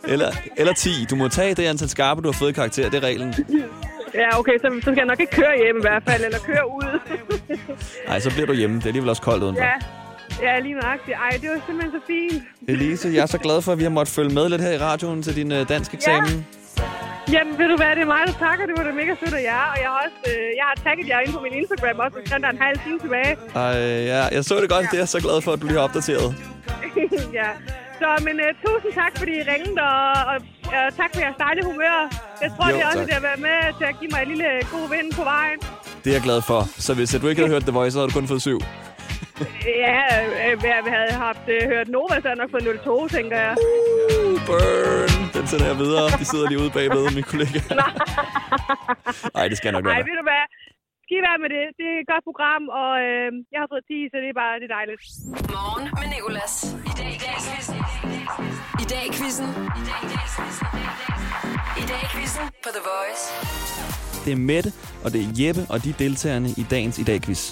eller, 0.12 0.30
eller 0.56 0.72
10. 0.74 1.06
Du 1.10 1.16
må 1.16 1.28
tage 1.28 1.54
det 1.54 1.66
antal 1.66 1.88
skarpe, 1.88 2.20
du 2.22 2.28
har 2.28 2.32
fået 2.32 2.50
i 2.50 2.52
karakter. 2.52 2.90
Det 2.90 3.04
er 3.04 3.06
reglen. 3.06 3.34
ja, 4.14 4.38
okay, 4.38 4.52
så, 4.60 4.68
så 4.74 4.80
skal 4.80 4.96
jeg 4.96 5.04
nok 5.06 5.20
ikke 5.20 5.32
køre 5.32 5.56
hjem 5.64 5.76
i 5.76 5.80
hvert 5.80 6.02
fald, 6.08 6.24
eller 6.24 6.38
køre 6.38 6.66
ud. 6.78 7.00
Nej, 8.08 8.20
så 8.20 8.30
bliver 8.30 8.46
du 8.46 8.52
hjemme. 8.52 8.76
Det 8.76 8.82
er 8.82 8.86
alligevel 8.86 9.10
også 9.10 9.22
koldt 9.22 9.42
udenfor. 9.42 9.62
ja, 9.62 9.72
ja, 10.42 10.58
lige 10.60 10.74
nøjagtigt. 10.74 11.16
Ej, 11.16 11.38
det 11.42 11.50
var 11.50 11.60
simpelthen 11.66 11.92
så 12.00 12.06
fint. 12.06 12.42
Elise, 12.68 13.08
jeg 13.14 13.22
er 13.22 13.26
så 13.26 13.38
glad 13.38 13.62
for, 13.62 13.72
at 13.72 13.78
vi 13.78 13.82
har 13.82 13.90
måttet 13.90 14.14
følge 14.14 14.34
med 14.34 14.48
lidt 14.48 14.62
her 14.62 14.70
i 14.70 14.78
radioen 14.78 15.22
til 15.22 15.36
din 15.36 15.52
øh, 15.52 15.68
dansk 15.68 15.94
eksamen. 15.94 16.46
Jamen, 17.34 17.52
ved 17.60 17.68
du 17.72 17.76
hvad, 17.82 17.90
det 17.96 18.02
er 18.06 18.10
mig, 18.16 18.22
der 18.30 18.34
takker. 18.46 18.64
Det 18.68 18.74
var 18.78 18.84
da 18.88 18.92
mega 19.02 19.12
sødt 19.22 19.34
af 19.40 19.42
jer. 19.52 19.64
Og 19.72 19.76
jeg 19.82 19.88
har 19.92 19.98
også 20.06 20.18
øh, 20.32 20.46
jeg 20.60 20.64
har 20.70 20.76
tagget 20.84 21.06
jer 21.12 21.20
ind 21.24 21.32
på 21.38 21.40
min 21.46 21.54
Instagram 21.60 21.96
også, 22.04 22.14
hvis 22.18 22.28
der 22.30 22.38
er 22.48 22.54
en 22.58 22.62
halv 22.66 22.78
time 22.84 22.98
tilbage. 23.04 23.32
Ej, 23.64 23.72
ja, 24.12 24.20
jeg 24.36 24.42
så 24.50 24.54
det 24.62 24.68
godt. 24.74 24.84
Det 24.90 24.96
er 24.98 25.02
jeg 25.06 25.12
så 25.16 25.20
glad 25.26 25.38
for, 25.44 25.50
at 25.54 25.58
du 25.60 25.66
lige 25.66 25.78
har 25.80 25.84
opdateret. 25.88 26.28
ja. 27.40 27.50
Så, 28.00 28.08
men 28.26 28.34
uh, 28.44 28.50
tusind 28.64 28.92
tak, 29.00 29.12
fordi 29.20 29.32
I 29.40 29.44
ringede, 29.52 29.82
og, 29.82 30.12
og 30.30 30.36
uh, 30.76 30.88
tak 31.00 31.10
for 31.14 31.20
jeres 31.24 31.38
dejlige 31.46 31.64
humør. 31.70 31.96
Jeg 32.44 32.50
tror, 32.54 32.64
Jo, 32.70 32.74
det 32.74 32.82
er 32.82 32.86
også, 32.92 32.98
tak. 32.98 33.08
at 33.08 33.14
har 33.20 33.24
været 33.30 33.40
med 33.48 33.58
til 33.78 33.84
at 33.90 33.94
give 34.00 34.10
mig 34.14 34.20
en 34.24 34.28
lille 34.32 34.48
god 34.74 34.86
vind 34.94 35.08
på 35.18 35.22
vejen. 35.34 35.58
Det 36.02 36.08
er 36.12 36.16
jeg 36.18 36.24
glad 36.28 36.40
for. 36.50 36.60
Så 36.86 36.90
hvis 36.98 37.08
du 37.22 37.26
ikke 37.30 37.40
havde 37.40 37.52
hørt 37.54 37.62
The 37.68 37.74
Voice, 37.78 37.92
så 37.92 37.98
havde 37.98 38.08
du 38.10 38.16
kun 38.20 38.28
fået 38.32 38.42
syv. 38.48 38.58
Ja, 39.84 40.02
øh, 40.44 40.64
jeg 40.64 40.82
havde 40.96 41.12
haft 41.26 41.44
øh, 41.48 41.62
hørt 41.68 41.88
Nova, 41.88 42.20
så 42.20 42.34
nok 42.36 42.50
fået 42.50 42.80
02, 42.84 43.08
tænker 43.08 43.38
jeg. 43.46 43.54
Burn! 44.46 45.10
Den 45.36 45.46
sender 45.46 45.66
jeg 45.66 45.78
videre. 45.78 46.04
De 46.20 46.24
sidder 46.24 46.48
lige 46.48 46.58
ude 46.58 46.70
bagved, 46.70 47.04
mine 47.10 47.22
kollegaer. 47.32 47.74
Nej, 49.34 49.48
det 49.48 49.56
skal 49.56 49.66
jeg 49.68 49.72
nok 49.72 49.84
Nej, 49.84 49.94
være. 49.94 50.04
ved 50.08 50.16
du 50.20 50.24
hvad? 50.30 50.42
Skal 51.08 51.16
I 51.20 51.22
være 51.28 51.38
med 51.44 51.50
det? 51.56 51.64
Det 51.80 51.86
er 51.92 51.98
et 52.02 52.08
godt 52.12 52.24
program, 52.28 52.62
og 52.80 52.90
øh, 53.06 53.28
jeg 53.52 53.58
har 53.62 53.68
fået 53.72 53.84
10, 53.90 54.10
så 54.12 54.16
det 54.22 54.28
er 54.34 54.38
bare 54.42 54.54
det 54.60 54.66
er 54.70 54.74
dejligt. 54.78 55.02
Morgen 55.56 55.84
med 56.00 56.08
Nicolas. 56.14 56.54
I 56.90 56.92
dag 57.00 57.10
i 57.16 57.18
quizzen. 57.24 57.78
I 58.82 58.84
dag 58.92 59.02
i 59.08 59.10
quizzen. 59.18 59.48
I 61.82 61.84
dag 61.90 62.00
i 62.06 62.08
quizzen 62.14 62.44
på 62.64 62.68
The 62.76 62.82
Voice. 62.92 63.22
Det 64.24 64.32
er 64.36 64.40
Mette, 64.50 64.70
og 65.04 65.08
det 65.12 65.20
er 65.24 65.28
Jeppe, 65.40 65.62
og 65.72 65.78
de 65.84 65.90
deltagerne 66.04 66.48
i 66.62 66.64
dagens 66.74 66.96
i 67.02 67.04
dag 67.10 67.18
quiz. 67.26 67.42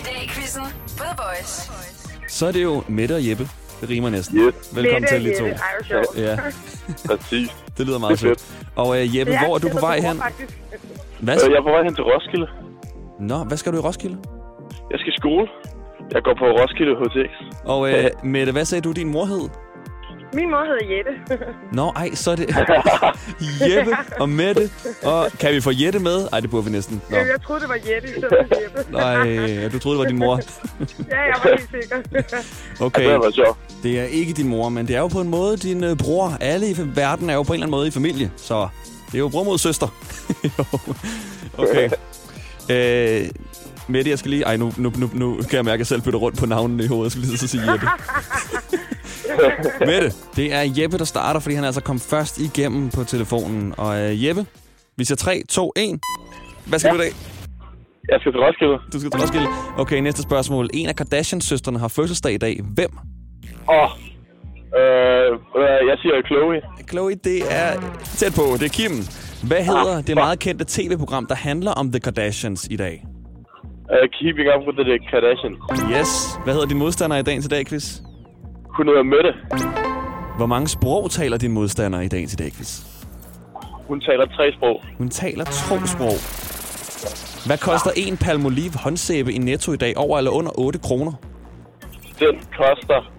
I 0.00 0.02
dag 0.08 0.18
i 0.26 0.28
quizzen 0.34 0.66
på 0.98 1.02
The 1.08 1.16
Voice. 1.24 1.54
Så 2.36 2.42
er 2.48 2.52
det 2.56 2.62
jo 2.70 2.74
Mette 2.98 3.14
og 3.20 3.22
Jeppe. 3.28 3.44
Det 3.80 3.86
rimer 3.94 4.10
næsten. 4.16 4.34
Yes. 4.38 4.54
Velkommen 4.78 5.02
Mette 5.02 5.14
til, 5.14 5.16
og 5.20 5.22
lige 5.26 5.36
to. 5.42 5.46
Jeppe. 5.46 6.20
Ja, 6.26 6.34
Præcis. 7.08 7.48
det 7.76 7.82
lyder 7.86 7.98
meget 8.06 8.18
sjovt. 8.18 8.40
sødt. 8.40 8.72
Og 8.82 8.88
uh, 8.88 9.16
Jeppe, 9.16 9.32
hvor 9.42 9.52
er 9.56 9.60
du 9.64 9.68
på 9.76 9.80
vej 9.88 9.96
hen? 10.06 10.16
Hvad? 11.24 11.34
Jeg 11.50 11.58
er 11.62 11.66
på 11.68 11.72
vej 11.76 11.82
hen 11.86 11.94
til 11.98 12.04
Roskilde. 12.10 12.48
Nå, 13.22 13.44
hvad 13.44 13.56
skal 13.56 13.72
du 13.72 13.76
i 13.78 13.80
Roskilde? 13.80 14.18
Jeg 14.90 14.98
skal 14.98 15.12
i 15.12 15.16
skole. 15.18 15.48
Jeg 16.12 16.22
går 16.22 16.34
på 16.38 16.44
Roskilde 16.44 16.94
HTX. 17.00 17.56
Og 17.64 17.90
øh, 17.92 18.10
Mette, 18.24 18.52
hvad 18.52 18.64
sagde 18.64 18.82
du, 18.82 18.92
din 18.92 19.08
mor 19.08 19.24
hed? 19.24 19.48
Min 20.34 20.50
mor 20.50 20.64
hedder 20.64 20.96
Jette. 20.96 21.44
Nå, 21.78 21.92
ej, 21.96 22.10
så 22.14 22.30
er 22.30 22.36
det 22.36 22.48
Jeppe 23.70 23.92
og 24.20 24.28
Mette. 24.28 24.70
Og 25.04 25.26
kan 25.40 25.54
vi 25.54 25.60
få 25.60 25.70
Jette 25.74 25.98
med? 25.98 26.28
Ej, 26.32 26.40
det 26.40 26.50
burde 26.50 26.64
vi 26.64 26.70
næsten. 26.70 27.02
Nå. 27.10 27.16
Jeg 27.16 27.42
troede, 27.46 27.60
det 27.60 27.68
var 27.68 27.74
Jette 27.74 28.08
i 28.08 28.12
stedet 28.12 28.28
for 28.30 28.62
Jeppe. 28.62 28.92
Nej, 28.92 29.68
du 29.72 29.78
troede, 29.78 29.98
det 29.98 30.04
var 30.04 30.10
din 30.10 30.18
mor. 30.18 30.40
ja, 31.10 31.20
jeg 31.20 31.34
var 31.44 31.50
helt 31.50 31.70
sikker. 31.70 31.96
Okay. 32.86 33.08
Det 33.08 33.18
var 33.18 33.30
sjovt. 33.30 33.58
Det 33.82 34.00
er 34.00 34.04
ikke 34.04 34.32
din 34.32 34.48
mor, 34.48 34.68
men 34.68 34.86
det 34.88 34.96
er 34.96 35.00
jo 35.00 35.08
på 35.08 35.20
en 35.20 35.28
måde 35.28 35.56
din 35.56 35.84
øh, 35.84 35.96
bror. 35.96 36.36
Alle 36.40 36.70
i 36.70 36.74
verden 36.94 37.30
er 37.30 37.34
jo 37.34 37.42
på 37.42 37.52
en 37.52 37.54
eller 37.54 37.66
anden 37.66 37.70
måde 37.78 37.88
i 37.88 37.90
familie, 37.90 38.30
så 38.36 38.68
det 39.06 39.14
er 39.14 39.18
jo 39.18 39.28
bror 39.28 39.42
mod 39.44 39.58
søster. 39.58 39.86
Jo. 40.58 40.64
okay. 41.58 41.90
Øh, 42.72 43.28
Mette, 43.88 44.10
jeg 44.10 44.18
skal 44.18 44.30
lige... 44.30 44.44
Ej, 44.44 44.56
nu, 44.56 44.72
nu, 44.78 44.92
nu, 44.96 45.10
nu 45.14 45.36
kan 45.36 45.56
jeg 45.56 45.64
mærke, 45.64 45.74
at 45.74 45.78
jeg 45.78 45.86
selv 45.86 46.02
bytter 46.02 46.18
rundt 46.18 46.38
på 46.38 46.46
navnene 46.46 46.84
i 46.84 46.86
hovedet. 46.86 47.04
Jeg 47.04 47.10
skal 47.12 47.22
lige 47.22 47.38
så 47.38 47.48
sige 47.48 47.72
Jeppe. 47.72 47.86
Mette, 49.90 50.12
det 50.36 50.54
er 50.54 50.62
Jeppe, 50.76 50.98
der 50.98 51.04
starter, 51.04 51.40
fordi 51.40 51.54
han 51.54 51.64
altså 51.64 51.82
kom 51.82 51.98
først 52.00 52.38
igennem 52.38 52.90
på 52.90 53.04
telefonen. 53.04 53.74
Og 53.78 54.00
øh, 54.00 54.24
Jeppe, 54.24 54.46
vi 54.96 55.04
siger 55.04 55.16
3, 55.16 55.42
2, 55.48 55.72
1. 55.76 56.00
Hvad 56.66 56.78
skal 56.78 56.88
ja. 56.88 56.94
du 56.94 57.00
i 57.00 57.04
dag? 57.04 57.12
Jeg 58.08 58.20
skal 58.20 58.32
til 58.32 58.40
Roskilde. 58.40 58.78
Du 58.92 59.00
skal 59.00 59.10
til 59.10 59.20
Roskilde. 59.20 59.46
Okay, 59.78 59.98
næste 59.98 60.22
spørgsmål. 60.22 60.70
En 60.74 60.88
af 60.88 60.96
Kardashian-søstrene 60.96 61.78
har 61.78 61.88
fødselsdag 61.88 62.32
i 62.32 62.38
dag. 62.38 62.60
Hvem? 62.74 62.90
Åh. 63.68 63.74
Oh. 63.76 63.90
Øh, 64.80 65.32
øh, 65.32 65.80
jeg 65.90 65.96
siger 66.02 66.14
Chloe. 66.26 66.60
Chloe, 66.90 67.14
det 67.14 67.38
er 67.50 67.70
tæt 68.16 68.34
på. 68.34 68.42
Det 68.60 68.62
er 68.62 68.74
Kim. 68.78 68.92
Hvad 69.48 69.62
hedder 69.64 70.02
det 70.02 70.14
meget 70.14 70.38
kendte 70.38 70.64
tv-program, 70.68 71.26
der 71.26 71.34
handler 71.34 71.72
om 71.72 71.90
The 71.92 72.00
Kardashians 72.00 72.68
i 72.70 72.76
dag? 72.76 73.04
Uh, 73.90 74.08
keeping 74.18 74.48
up 74.54 74.66
with 74.66 74.78
the 74.78 74.98
Kardashians. 75.10 75.58
Yes. 75.98 76.38
Hvad 76.44 76.54
hedder 76.54 76.66
din 76.68 76.78
modstander 76.78 77.16
i 77.16 77.22
dagens 77.22 77.46
i 77.46 77.48
dag, 77.48 77.66
quiz? 77.66 78.00
Hun 78.76 78.86
hedder 78.88 79.02
Mette. 79.02 79.32
Hvor 80.36 80.46
mange 80.46 80.68
sprog 80.68 81.10
taler 81.10 81.36
din 81.38 81.52
modstander 81.52 82.00
i 82.00 82.08
dagens 82.08 82.32
i 82.32 82.36
dag, 82.36 82.52
quiz? 82.52 82.80
Hun 83.88 84.00
taler 84.00 84.26
tre 84.26 84.52
sprog. 84.52 84.82
Hun 84.98 85.08
taler 85.08 85.44
to 85.44 85.86
sprog. 85.86 86.16
Hvad 87.46 87.58
koster 87.58 87.90
en 87.96 88.16
Palmolive 88.16 88.72
håndsæbe 88.84 89.32
i 89.32 89.38
Netto 89.38 89.72
i 89.72 89.76
dag? 89.76 89.92
Over 89.96 90.18
eller 90.18 90.30
under 90.30 90.52
8 90.58 90.78
kroner? 90.78 91.12
Den 92.20 92.34
koster 92.56 93.12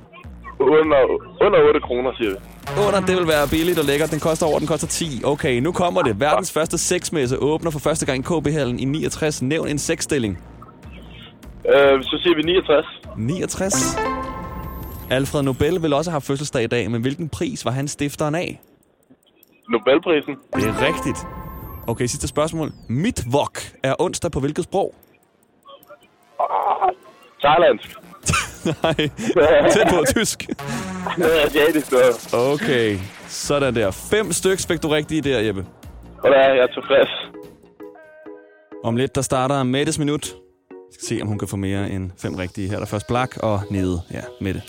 under, 0.60 1.02
under 1.46 1.60
8 1.68 1.80
kroner, 1.80 2.12
siger 2.18 2.30
vi. 2.30 2.53
Under, 2.88 3.00
det 3.00 3.16
vil 3.18 3.28
være 3.28 3.48
billigt 3.48 3.80
og 3.80 3.86
lækkert. 3.86 4.12
Den 4.12 4.20
koster 4.20 4.46
over, 4.46 4.60
den 4.60 4.68
koster 4.68 4.88
10. 4.88 5.22
Okay, 5.24 5.60
nu 5.60 5.72
kommer 5.72 6.02
det. 6.02 6.20
Verdens 6.20 6.52
første 6.52 6.78
sexmesse 6.78 7.38
åbner 7.38 7.72
for 7.72 7.80
første 7.80 8.06
gang 8.06 8.20
i 8.20 8.22
KB-hallen 8.22 8.80
i 8.80 8.86
69. 8.86 9.42
Nævn 9.42 9.68
en 9.68 9.80
sexstilling. 9.80 10.38
Øh, 11.66 12.04
så 12.04 12.20
siger 12.24 12.36
vi 12.36 12.42
69. 12.42 12.86
69. 13.18 13.98
Alfred 15.10 15.44
Nobel 15.44 15.82
vil 15.84 15.94
også 15.94 16.12
have 16.12 16.22
fødselsdag 16.22 16.64
i 16.64 16.68
dag, 16.68 16.92
men 16.92 17.02
hvilken 17.02 17.30
pris 17.30 17.66
var 17.66 17.72
han 17.72 17.88
stifteren 17.88 18.36
af? 18.36 18.62
Nobelprisen. 19.70 20.36
Det 20.56 20.64
er 20.64 20.88
rigtigt. 20.88 21.18
Okay, 21.88 22.06
sidste 22.06 22.28
spørgsmål. 22.28 22.72
Mitvok 22.90 23.60
er 23.84 23.96
onsdag 24.00 24.32
på 24.32 24.40
hvilket 24.40 24.64
sprog? 24.64 24.96
Thailandsk. 27.44 28.03
Nej, 28.66 29.10
tæt 29.72 29.88
på 29.90 30.04
tysk. 30.16 30.50
Ja, 31.20 31.46
asiatisk 31.46 31.92
noget. 31.92 32.34
Okay, 32.34 32.98
sådan 33.28 33.76
der. 33.76 33.92
Fem 33.92 34.32
stykker 34.32 34.66
fik 34.68 34.84
du 34.84 34.88
rigtige 34.88 35.22
der, 35.22 35.40
Jeppe. 35.40 35.66
Og 36.24 36.32
der 36.32 36.38
er 36.38 36.54
jeg 36.54 36.70
tilfreds. 36.74 37.10
Om 38.84 38.96
lidt, 38.96 39.16
der 39.16 39.22
starter 39.22 39.64
Mettes 39.64 40.00
minut. 40.00 40.36
Vi 40.70 40.94
skal 40.94 41.08
se, 41.08 41.22
om 41.22 41.28
hun 41.28 41.40
kan 41.40 41.48
få 41.48 41.56
mere 41.58 41.90
end 41.90 42.12
fem 42.22 42.36
rigtige. 42.36 42.68
Her 42.68 42.76
er 42.76 42.80
der 42.80 42.86
først 42.86 43.08
Blak 43.08 43.38
og 43.38 43.62
Nede. 43.70 44.02
Ja, 44.12 44.22
Mette. 44.42 44.62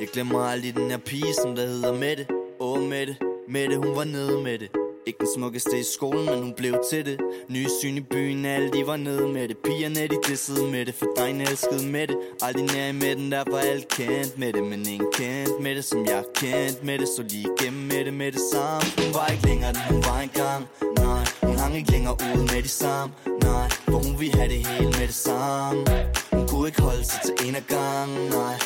Jeg 0.00 0.08
glemmer 0.12 0.44
aldrig 0.44 0.74
den 0.74 0.90
her 0.90 0.98
pige, 0.98 1.34
som 1.42 1.56
der 1.56 1.66
hedder 1.66 1.92
Mette 1.92 2.26
Åh 2.60 2.80
Mette, 2.80 3.16
Mette 3.48 3.76
hun 3.76 3.96
var 3.96 4.04
nede 4.04 4.42
med 4.42 4.58
det 4.58 4.83
ikke 5.06 5.18
den 5.18 5.28
smukkeste 5.36 5.78
i 5.80 5.82
skolen, 5.82 6.24
men 6.24 6.38
hun 6.42 6.52
blev 6.56 6.74
til 6.90 7.06
det. 7.06 7.20
Nye 7.48 7.68
syn 7.80 7.96
i 7.96 8.00
byen, 8.00 8.44
alle 8.44 8.70
de 8.70 8.86
var 8.86 8.96
nede 8.96 9.28
med 9.28 9.48
det. 9.48 9.56
Pigerne 9.64 10.06
de 10.06 10.16
dissede 10.26 10.70
med 10.70 10.86
det, 10.86 10.94
for 10.94 11.06
drengene 11.16 11.44
elskede 11.50 11.86
med 11.86 12.06
det. 12.06 12.16
Aldrig 12.42 12.64
nær 12.64 12.88
i 12.88 12.92
midten, 12.92 13.32
der 13.32 13.44
var 13.50 13.58
alt 13.58 13.88
kendt 13.88 14.38
med 14.38 14.52
det. 14.52 14.62
Men 14.62 14.88
ingen 14.88 15.08
kendt 15.14 15.62
med 15.62 15.74
det, 15.74 15.84
som 15.84 16.06
jeg 16.06 16.24
kendt 16.34 16.84
med 16.84 16.98
det. 16.98 17.08
Så 17.08 17.22
lige 17.22 17.48
igennem 17.58 17.82
med 17.82 18.04
det 18.04 18.14
med 18.14 18.32
det 18.32 18.40
samme. 18.52 18.86
Hun 19.04 19.14
var 19.14 19.26
ikke 19.26 19.46
længere, 19.46 19.72
den 19.72 19.82
hun 19.90 20.02
var 20.08 20.20
engang. 20.20 20.64
Nej, 20.98 21.24
hun 21.42 21.56
hang 21.56 21.76
ikke 21.76 21.90
længere 21.90 22.14
ud 22.14 22.38
med 22.52 22.62
de 22.62 22.68
samme. 22.68 23.14
Nej, 23.42 23.68
for 23.70 23.98
hun 24.04 24.20
ville 24.20 24.34
have 24.34 24.48
det 24.48 24.66
hele 24.66 24.90
med 24.98 25.06
det 25.12 25.14
samme. 25.14 25.84
Hun 26.32 26.48
kunne 26.48 26.66
ikke 26.68 26.82
holde 26.82 27.04
sig 27.04 27.20
til 27.24 27.48
en 27.48 27.54
af 27.54 27.66
gangen 27.66 28.30
Nej, 28.30 28.56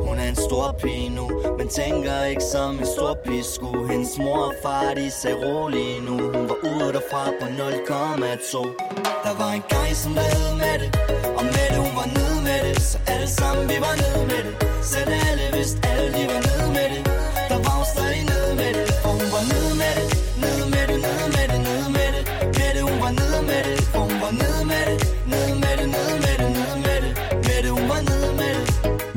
hun 0.00 0.18
er 0.18 0.28
en 0.28 0.36
stor 0.36 0.74
pige 0.82 1.08
nu, 1.08 1.30
men 1.58 1.68
tænker 1.68 2.24
ikke 2.24 2.42
som 2.52 2.78
en 2.78 2.86
stor 2.86 3.14
pige 3.24 3.44
skulle. 3.44 3.88
Hendes 3.92 4.18
mor 4.18 4.38
og 4.38 4.54
far, 4.62 4.94
de 4.94 5.10
sagde 5.10 5.36
rolig 5.46 6.00
nu. 6.08 6.16
Hun 6.34 6.48
var 6.48 6.58
ude 6.70 6.92
derfra 6.92 7.24
på 7.40 7.46
0,2. 7.46 7.52
Der 9.24 9.34
var 9.40 9.52
en 9.52 9.64
gang, 9.68 9.96
som 9.96 10.14
der 10.14 10.26
hed 10.34 10.50
Mette, 10.62 10.86
og 11.38 11.44
Mette 11.44 11.76
hun 11.84 11.92
var 12.00 12.08
nede 12.16 12.38
med 12.46 12.58
det. 12.74 12.82
Så 12.82 12.98
alle 13.06 13.28
sammen, 13.28 13.68
vi 13.68 13.76
var 13.86 13.94
nede 14.02 14.26
med 14.32 14.42
det. 14.46 14.54
Selv 14.82 15.10
alle 15.28 15.56
vidste, 15.56 15.88
alle 15.88 16.08
de 16.16 16.22
var 16.32 16.40
nede 16.48 16.68
med 16.76 16.88
det. 16.94 17.11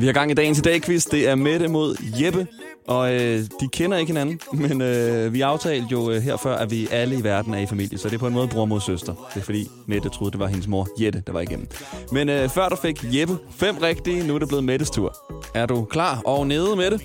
Vi 0.06 0.08
har 0.08 0.14
gang 0.14 0.30
i 0.30 0.34
dagens 0.34 0.58
i 0.58 0.62
dag 0.62 0.82
quiz. 0.82 1.04
Det 1.04 1.28
er 1.28 1.34
Mette 1.34 1.68
mod 1.68 1.96
Jeppe. 2.22 2.46
Og 2.86 3.14
øh, 3.14 3.38
de 3.60 3.68
kender 3.72 3.96
ikke 3.98 4.10
hinanden, 4.10 4.40
men 4.68 4.82
øh, 4.82 5.32
vi 5.32 5.40
aftalte 5.40 5.86
jo 5.92 6.10
øh, 6.10 6.22
her 6.22 6.36
før, 6.36 6.56
at 6.56 6.70
vi 6.70 6.88
alle 6.92 7.18
i 7.18 7.24
verden 7.24 7.54
er 7.54 7.58
i 7.58 7.66
familie. 7.66 7.98
Så 7.98 8.08
det 8.08 8.14
er 8.14 8.18
på 8.18 8.26
en 8.26 8.34
måde 8.34 8.48
bror 8.48 8.64
mod 8.64 8.80
søster. 8.80 9.14
Det 9.34 9.40
er 9.40 9.44
fordi 9.44 9.68
Mette 9.86 10.08
troede, 10.08 10.30
det 10.30 10.40
var 10.40 10.46
hendes 10.46 10.68
mor 10.68 10.86
Jette, 11.00 11.22
der 11.26 11.32
var 11.32 11.40
igennem. 11.40 11.68
Men 12.12 12.28
øh, 12.28 12.48
før 12.48 12.68
der 12.68 12.76
fik 12.76 13.04
Jeppe 13.04 13.38
fem 13.50 13.76
rigtige, 13.76 14.26
nu 14.26 14.34
er 14.34 14.38
det 14.38 14.48
blevet 14.48 14.64
Mettes 14.64 14.90
tur. 14.90 15.16
Er 15.54 15.66
du 15.66 15.84
klar 15.84 16.22
og 16.24 16.46
nede, 16.46 16.76
Mette? 16.76 17.00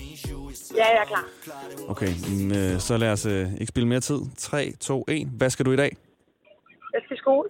Ja, 0.76 0.84
jeg 0.84 0.98
er 1.02 1.06
klar. 1.06 1.24
Okay, 1.88 2.12
men, 2.30 2.56
øh, 2.56 2.80
så 2.80 2.96
lad 2.96 3.12
os 3.12 3.26
øh, 3.26 3.52
ikke 3.52 3.66
spille 3.66 3.88
mere 3.88 4.00
tid. 4.00 4.20
3, 4.38 4.72
2, 4.80 5.04
1. 5.08 5.28
Hvad 5.36 5.50
skal 5.50 5.66
du 5.66 5.72
i 5.72 5.76
dag? 5.76 5.96
Jeg 6.92 7.00
skal 7.04 7.16
i 7.16 7.18
skole. 7.18 7.48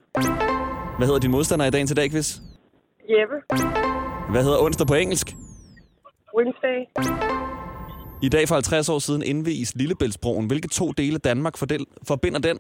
Hvad 0.97 1.07
hedder 1.07 1.21
din 1.21 1.31
modstander 1.31 1.67
i 1.67 1.71
dagen 1.71 1.87
til 1.87 1.97
dag, 1.97 2.11
quiz? 2.11 2.38
Jeppe. 3.09 3.35
Hvad 4.31 4.43
hedder 4.43 4.59
onsdag 4.59 4.87
på 4.87 4.95
engelsk? 4.95 5.35
Wednesday. 6.37 6.79
I 8.23 8.29
dag 8.29 8.49
for 8.49 8.55
50 8.55 8.88
år 8.88 8.99
siden 8.99 9.23
indvies 9.23 9.75
Lillebæltsbroen. 9.75 10.47
Hvilke 10.47 10.68
to 10.68 10.92
dele 10.92 11.14
af 11.14 11.21
Danmark 11.21 11.57
fordel- 11.57 11.87
forbinder 12.09 12.38
den? 12.49 12.57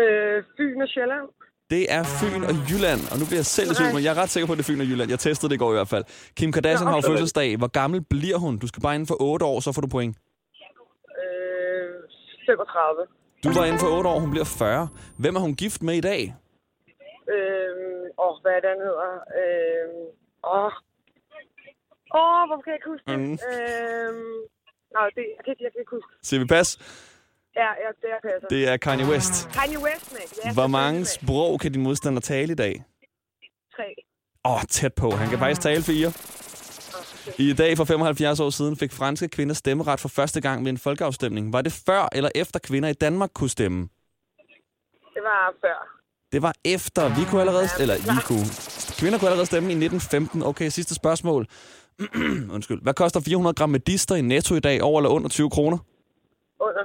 Øh, 0.00 0.44
Fyn 0.56 0.80
og 0.82 0.88
Sjælland. 0.88 1.26
Det 1.70 1.82
er 1.96 2.02
Fyn 2.20 2.42
og 2.50 2.54
Jylland, 2.70 3.00
og 3.12 3.16
nu 3.20 3.24
bliver 3.28 3.42
jeg 3.44 3.50
selv 3.58 3.68
i 3.70 3.74
tvivl, 3.74 3.94
men 3.94 4.04
jeg 4.04 4.10
er 4.16 4.18
ret 4.22 4.30
sikker 4.30 4.46
på, 4.46 4.52
at 4.52 4.58
det 4.58 4.64
er 4.66 4.70
Fyn 4.72 4.80
og 4.80 4.86
Jylland. 4.90 5.10
Jeg 5.10 5.18
testede 5.18 5.48
det 5.50 5.54
i 5.56 5.58
går 5.58 5.70
i 5.72 5.76
hvert 5.78 5.88
fald. 5.94 6.04
Kim 6.38 6.52
Kardashian 6.52 6.86
Nå, 6.86 6.90
har 6.90 6.96
jo 7.02 7.08
fødselsdag. 7.10 7.56
Hvor 7.56 7.66
gammel 7.80 8.00
bliver 8.14 8.38
hun? 8.44 8.58
Du 8.58 8.66
skal 8.66 8.82
bare 8.82 8.94
inden 8.94 9.06
for 9.06 9.16
8 9.22 9.44
år, 9.46 9.60
så 9.60 9.72
får 9.72 9.82
du 9.82 9.88
point. 9.96 10.16
Øh, 11.22 11.94
35. 12.46 13.06
Du 13.44 13.48
var 13.58 13.64
inden 13.68 13.80
for 13.84 13.90
8 13.96 14.08
år, 14.10 14.18
hun 14.24 14.30
bliver 14.30 14.44
40. 14.44 14.88
Hvem 15.22 15.36
er 15.36 15.40
hun 15.40 15.54
gift 15.54 15.82
med 15.82 15.94
i 15.94 16.00
dag? 16.00 16.34
Øh, 17.34 18.24
åh, 18.24 18.34
hvad 18.42 18.52
er 18.56 18.60
det, 18.64 18.70
han 18.74 18.80
hedder? 18.88 19.10
Øh, 19.40 19.88
åh. 20.56 20.72
Åh, 22.20 22.42
hvorfor 22.48 22.62
kan 22.64 22.70
jeg 22.72 22.78
ikke 22.80 22.90
huske 22.94 23.04
det? 23.10 23.18
Mm. 23.18 23.32
Øh, 23.32 24.10
nej, 24.96 25.06
det, 25.16 25.24
jeg, 25.36 25.40
kan, 25.44 25.50
ikke- 25.54 25.64
jeg 25.66 25.70
kan 25.72 25.80
ikke 25.84 25.94
huske. 25.98 26.10
Siger 26.28 26.40
vi 26.40 26.46
pas? 26.46 26.68
Ja, 27.56 27.70
ja, 27.82 27.88
det 28.02 28.08
er 28.16 28.20
passer. 28.28 28.48
Det 28.48 28.68
er 28.68 28.76
Kanye 28.76 29.06
West. 29.12 29.48
Kanye 29.58 29.78
West, 29.86 30.12
mate. 30.12 30.34
Ja, 30.44 30.52
Hvor 30.52 30.66
mange 30.66 31.04
sprog 31.04 31.60
kan 31.60 31.72
din 31.72 31.82
modstander 31.82 32.20
tale 32.20 32.52
i 32.52 32.56
dag? 32.64 32.84
Tre. 33.76 33.88
Åh, 34.44 34.52
oh, 34.54 34.62
tæt 34.68 34.94
på. 34.94 35.10
Han 35.10 35.28
kan 35.30 35.38
faktisk 35.38 35.60
tale 35.60 35.82
fire. 35.82 36.12
I 37.38 37.52
dag 37.52 37.76
for 37.76 37.84
75 37.84 38.40
år 38.40 38.50
siden 38.50 38.76
fik 38.76 38.92
franske 38.92 39.28
kvinder 39.28 39.54
stemmeret 39.54 40.00
for 40.00 40.08
første 40.08 40.40
gang 40.40 40.64
ved 40.64 40.70
en 40.72 40.78
folkeafstemning. 40.78 41.52
Var 41.52 41.62
det 41.62 41.82
før 41.86 42.08
eller 42.12 42.30
efter 42.34 42.58
kvinder 42.58 42.88
i 42.88 42.92
Danmark 42.92 43.30
kunne 43.34 43.50
stemme? 43.50 43.88
Det 45.14 45.22
var 45.22 45.54
før. 45.60 45.88
Det 46.32 46.42
var 46.42 46.54
efter. 46.64 47.08
Vi 47.08 47.24
kunne 47.30 47.40
allerede... 47.40 47.68
Eller 47.80 47.94
I 47.94 48.16
kunne. 48.26 48.46
Kvinder 49.00 49.18
kunne 49.18 49.28
allerede 49.28 49.46
stemme 49.46 49.68
i 49.68 49.72
1915. 49.72 50.42
Okay, 50.42 50.68
sidste 50.68 50.94
spørgsmål. 50.94 51.46
Undskyld. 52.54 52.82
Hvad 52.82 52.94
koster 52.94 53.20
400 53.20 53.54
gram 53.54 53.70
medister 53.70 54.14
i 54.14 54.20
netto 54.20 54.54
i 54.54 54.60
dag? 54.60 54.82
Over 54.82 55.00
eller 55.00 55.10
under 55.10 55.28
20 55.28 55.50
kroner? 55.50 55.78
Under. 56.60 56.80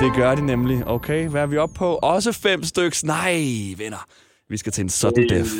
Det 0.00 0.16
gør 0.16 0.34
de 0.34 0.46
nemlig. 0.46 0.86
Okay, 0.86 1.28
hvad 1.28 1.42
er 1.42 1.46
vi 1.46 1.56
oppe 1.56 1.74
på? 1.74 1.98
Også 2.02 2.32
fem 2.32 2.62
styks. 2.62 3.04
Nej, 3.04 3.42
venner. 3.76 4.06
Vi 4.48 4.56
skal 4.56 4.72
til 4.72 4.82
en 4.82 4.88
sudden 4.88 5.28
death. 5.28 5.50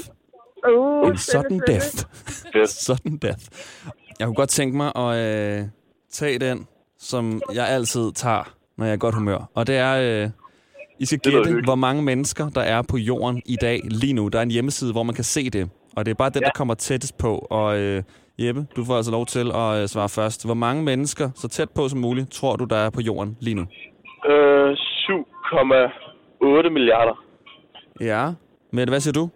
Uh, 0.68 1.09
En 1.09 1.18
sudden 1.18 1.62
death. 1.66 2.04
sudden 2.85 3.16
death. 3.16 3.40
Jeg 4.18 4.26
kunne 4.26 4.35
godt 4.35 4.48
tænke 4.48 4.76
mig 4.76 4.92
at 4.96 5.16
øh, 5.16 5.64
tage 6.12 6.38
den, 6.38 6.66
som 6.98 7.42
jeg 7.54 7.68
altid 7.68 8.12
tager, 8.12 8.54
når 8.76 8.85
jeg 8.87 8.92
er 8.92 8.96
godt 8.96 9.14
humør. 9.14 9.50
Og 9.54 9.66
det 9.66 9.76
er, 9.76 10.24
øh, 10.24 10.31
I 10.98 11.07
skal 11.07 11.18
gætte, 11.18 11.61
hvor 11.64 11.74
mange 11.74 12.02
mennesker, 12.02 12.48
der 12.48 12.61
er 12.61 12.83
på 12.83 12.96
jorden 12.96 13.42
i 13.46 13.57
dag 13.61 13.81
lige 13.85 14.12
nu. 14.12 14.28
Der 14.28 14.38
er 14.38 14.42
en 14.42 14.50
hjemmeside, 14.50 14.92
hvor 14.92 15.02
man 15.02 15.14
kan 15.14 15.24
se 15.24 15.50
det. 15.50 15.70
Og 15.96 16.04
det 16.07 16.11
er 16.11 16.14
bare 16.14 16.31
den, 16.31 16.42
der 16.42 16.50
kommer 16.54 16.74
tættest 16.74 17.18
på. 17.18 17.46
Og 17.50 17.78
øh, 17.78 18.02
Jeppe, 18.38 18.66
du 18.77 18.85
får 18.85 18.96
altså 18.96 19.12
lov 19.12 19.27
til 19.27 19.51
at 19.55 19.83
øh, 19.83 19.88
svare 19.88 20.09
først. 20.09 20.44
Hvor 20.44 20.55
mange 20.55 20.83
mennesker, 20.83 21.31
så 21.35 21.48
tæt 21.48 21.70
på 21.70 21.88
som 21.88 21.98
muligt, 21.98 22.31
tror 22.33 22.57
du, 22.57 22.64
der 22.64 22.77
er 22.77 22.90
på 22.90 23.01
jorden 23.01 23.37
lige 23.40 23.55
nu? 23.55 23.62
Øh, 24.31 24.70
7,8 24.72 26.70
milliarder. 26.70 27.24
Ja. 28.01 28.33
Mette, 28.72 28.90
hvad 28.90 29.01
siger 29.01 29.12
du? 29.12 29.29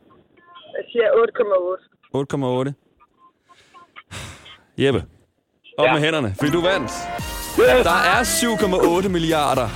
Jeg 0.76 0.84
siger 0.92 1.04
8,8. 1.04 2.68
8,8. 2.68 2.72
Jeppe. 4.78 5.04
Op 5.78 5.86
ja. 5.86 5.92
med 5.94 6.00
hænderne, 6.02 6.34
fordi 6.38 6.50
du 6.52 6.60
vandt. 6.60 6.92
Yes. 7.60 7.84
Der 7.90 7.98
er 8.14 8.20
7,8 9.02 9.08
milliarder. 9.08 9.68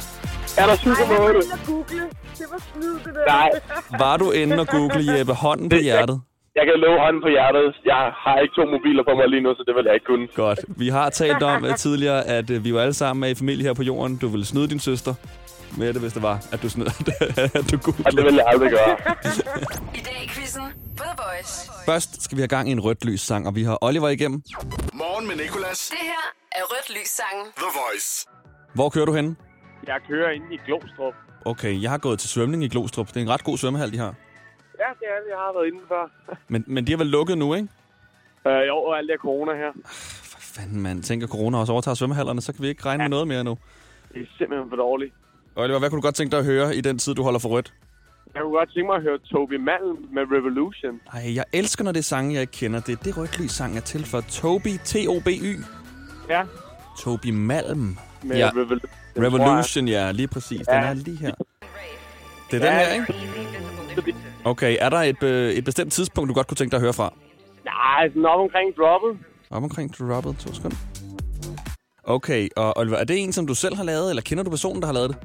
Er 0.60 0.66
der 0.66 0.74
7,8? 0.74 0.86
Ej, 0.86 1.08
jeg 1.10 1.18
var 1.20 1.30
inde 1.30 1.52
og 1.52 1.66
google. 1.66 2.00
Det 2.38 2.46
var 2.52 2.58
snyd, 2.58 2.94
det 3.04 3.14
der. 3.14 3.24
Nej. 3.26 3.50
Var 3.98 4.16
du 4.16 4.30
inde 4.30 4.60
og 4.60 4.66
google, 4.66 5.18
Jeppe? 5.18 5.32
Hånden 5.32 5.68
på 5.68 5.76
hjertet. 5.76 6.20
Jeg 6.58 6.64
kan 6.66 6.74
love 6.84 6.98
hånden 7.04 7.22
på 7.22 7.28
hjertet. 7.28 7.66
Jeg 7.84 8.02
har 8.24 8.36
ikke 8.42 8.54
to 8.58 8.64
mobiler 8.74 9.02
på 9.08 9.12
mig 9.18 9.28
lige 9.28 9.42
nu, 9.46 9.50
så 9.58 9.62
det 9.66 9.74
vil 9.76 9.84
jeg 9.88 9.94
ikke 9.94 10.06
kunne. 10.12 10.26
Godt. 10.34 10.60
Vi 10.82 10.88
har 10.88 11.10
talt 11.10 11.42
om 11.42 11.62
uh, 11.64 11.74
tidligere, 11.84 12.20
at 12.26 12.50
uh, 12.50 12.64
vi 12.64 12.74
var 12.74 12.80
alle 12.80 12.94
sammen 12.94 13.20
med 13.20 13.30
i 13.30 13.34
familie 13.34 13.64
her 13.66 13.74
på 13.74 13.82
jorden. 13.82 14.16
Du 14.16 14.28
ville 14.28 14.46
snyde 14.46 14.68
din 14.68 14.80
søster 14.80 15.14
med 15.78 15.92
det, 15.94 16.00
hvis 16.02 16.12
det 16.12 16.22
var, 16.22 16.36
at 16.52 16.62
du 16.62 16.68
snød, 16.68 16.86
at 17.60 17.66
du 17.72 17.76
googlede. 17.84 18.06
Og 18.06 18.12
det 18.16 18.24
vil 18.24 18.34
jeg 18.34 18.44
aldrig 18.46 18.70
gøre. 18.70 18.92
I 19.94 20.02
dag 20.08 20.18
i 20.24 20.28
quizzen 20.34 20.62
The 21.00 21.10
Voice. 21.22 21.54
Først 21.86 22.22
skal 22.24 22.36
vi 22.36 22.40
have 22.40 22.48
gang 22.56 22.68
i 22.68 22.72
en 22.72 22.80
rødt 22.80 23.04
lys 23.04 23.20
sang, 23.20 23.46
og 23.46 23.54
vi 23.54 23.62
har 23.62 23.78
Oliver 23.80 24.08
igennem. 24.08 24.42
Morgen 24.94 25.26
med 25.28 25.36
Nicolas. 25.36 25.80
Det 25.90 25.98
her 26.12 26.24
er 26.52 26.62
Rødt 26.72 26.90
Lys 27.00 27.08
sangen. 27.08 27.46
The 27.56 27.70
Voice. 27.80 28.26
Hvor 28.74 28.88
kører 28.88 29.04
du 29.06 29.12
hen? 29.12 29.36
Jeg 29.86 29.96
kører 30.08 30.30
ind 30.30 30.44
i 30.52 30.58
Glostrup. 30.66 31.14
Okay, 31.44 31.82
jeg 31.82 31.90
har 31.90 31.98
gået 31.98 32.18
til 32.18 32.28
svømning 32.30 32.64
i 32.64 32.68
Glostrup. 32.68 33.08
Det 33.08 33.16
er 33.16 33.20
en 33.20 33.30
ret 33.30 33.44
god 33.44 33.58
svømmehal, 33.58 33.92
de 33.92 33.98
har. 33.98 34.14
Ja, 34.78 34.88
det 35.00 35.06
er 35.14 35.18
det. 35.24 35.30
Jeg 35.30 35.38
har 35.38 35.52
været 35.58 35.66
inde 35.66 35.80
før. 35.88 36.10
Men, 36.52 36.64
men 36.66 36.86
de 36.86 36.92
er 36.92 36.96
vel 36.96 37.06
lukket 37.06 37.38
nu, 37.38 37.54
ikke? 37.54 37.68
Øh, 38.46 38.66
jo, 38.68 38.76
og 38.76 38.98
alt 38.98 39.08
det 39.08 39.12
her 39.12 39.18
corona 39.18 39.52
her. 39.54 39.72
Fanden, 40.56 40.80
man. 40.82 41.02
Tænker 41.02 41.26
corona 41.26 41.58
også 41.58 41.72
overtager 41.72 41.94
svømmehallerne, 41.94 42.40
så 42.40 42.52
kan 42.52 42.62
vi 42.62 42.68
ikke 42.68 42.84
regne 42.86 43.02
med 43.04 43.08
noget 43.08 43.28
mere 43.28 43.44
nu. 43.44 43.58
Det 44.14 44.22
er 44.22 44.26
simpelthen 44.38 44.68
for 44.70 44.76
dårligt. 44.76 45.12
Oliver, 45.56 45.78
hvad 45.78 45.90
kunne 45.90 45.96
du 46.00 46.02
godt 46.02 46.14
tænke 46.14 46.30
dig 46.30 46.38
at 46.38 46.44
høre 46.44 46.76
i 46.76 46.80
den 46.80 46.98
tid, 46.98 47.14
du 47.14 47.22
holder 47.22 47.38
for 47.38 47.48
rødt? 47.48 47.72
Jeg 48.34 48.42
kunne 48.42 48.52
godt 48.58 48.72
tænke 48.74 48.86
mig 48.86 48.96
at 48.96 49.02
høre 49.02 49.18
Toby 49.18 49.52
Malm 49.56 49.96
med 50.12 50.22
Revolution. 50.22 51.00
Ej, 51.12 51.34
jeg 51.34 51.44
elsker, 51.52 51.84
når 51.84 51.92
det 51.92 51.98
er 51.98 52.02
sange, 52.02 52.34
jeg 52.34 52.40
ikke 52.40 52.52
kender. 52.52 52.80
Det 52.80 52.92
er 52.92 53.02
det 53.04 53.16
rødt 53.16 53.40
lys 53.40 53.50
sang 53.50 53.76
er 53.76 53.80
til 53.80 54.06
for. 54.06 54.20
Toby, 54.20 54.68
T-O-B-Y. 54.84 55.54
Ja. 56.28 56.42
Toby 57.00 57.30
Malm. 57.30 57.96
Med 58.22 58.36
ja. 58.36 58.48
Revolution, 58.50 58.80
Revolution, 59.18 59.88
ja, 59.88 60.10
lige 60.12 60.28
præcis. 60.28 60.66
Den 60.66 60.74
Ja. 60.74 60.80
er 60.86 60.94
lige 60.94 61.16
her. 61.16 61.34
Det 62.50 62.62
er 62.62 62.66
den 62.66 62.72
her, 62.78 62.92
ikke? 62.92 64.14
Okay, 64.46 64.76
er 64.80 64.88
der 64.88 64.96
et, 64.98 65.22
øh, 65.22 65.50
et 65.52 65.64
bestemt 65.64 65.92
tidspunkt, 65.92 66.28
du 66.28 66.34
godt 66.34 66.46
kunne 66.46 66.56
tænke 66.56 66.70
dig 66.70 66.76
at 66.76 66.82
høre 66.82 66.92
fra? 66.92 67.12
Nej, 67.64 68.08
sådan 68.08 68.24
op 68.26 68.40
omkring 68.40 68.76
droppet. 68.76 69.18
Op 69.50 69.62
omkring 69.62 69.98
droppet, 69.98 70.36
to 70.38 70.54
sekunder. 70.54 70.76
Okay, 72.04 72.48
og 72.56 72.78
Oliver, 72.78 72.96
er 72.96 73.04
det 73.04 73.22
en, 73.22 73.32
som 73.32 73.46
du 73.46 73.54
selv 73.54 73.76
har 73.76 73.84
lavet, 73.84 74.10
eller 74.10 74.22
kender 74.22 74.44
du 74.44 74.50
personen, 74.50 74.82
der 74.82 74.86
har 74.86 74.94
lavet 74.94 75.08
det? 75.10 75.16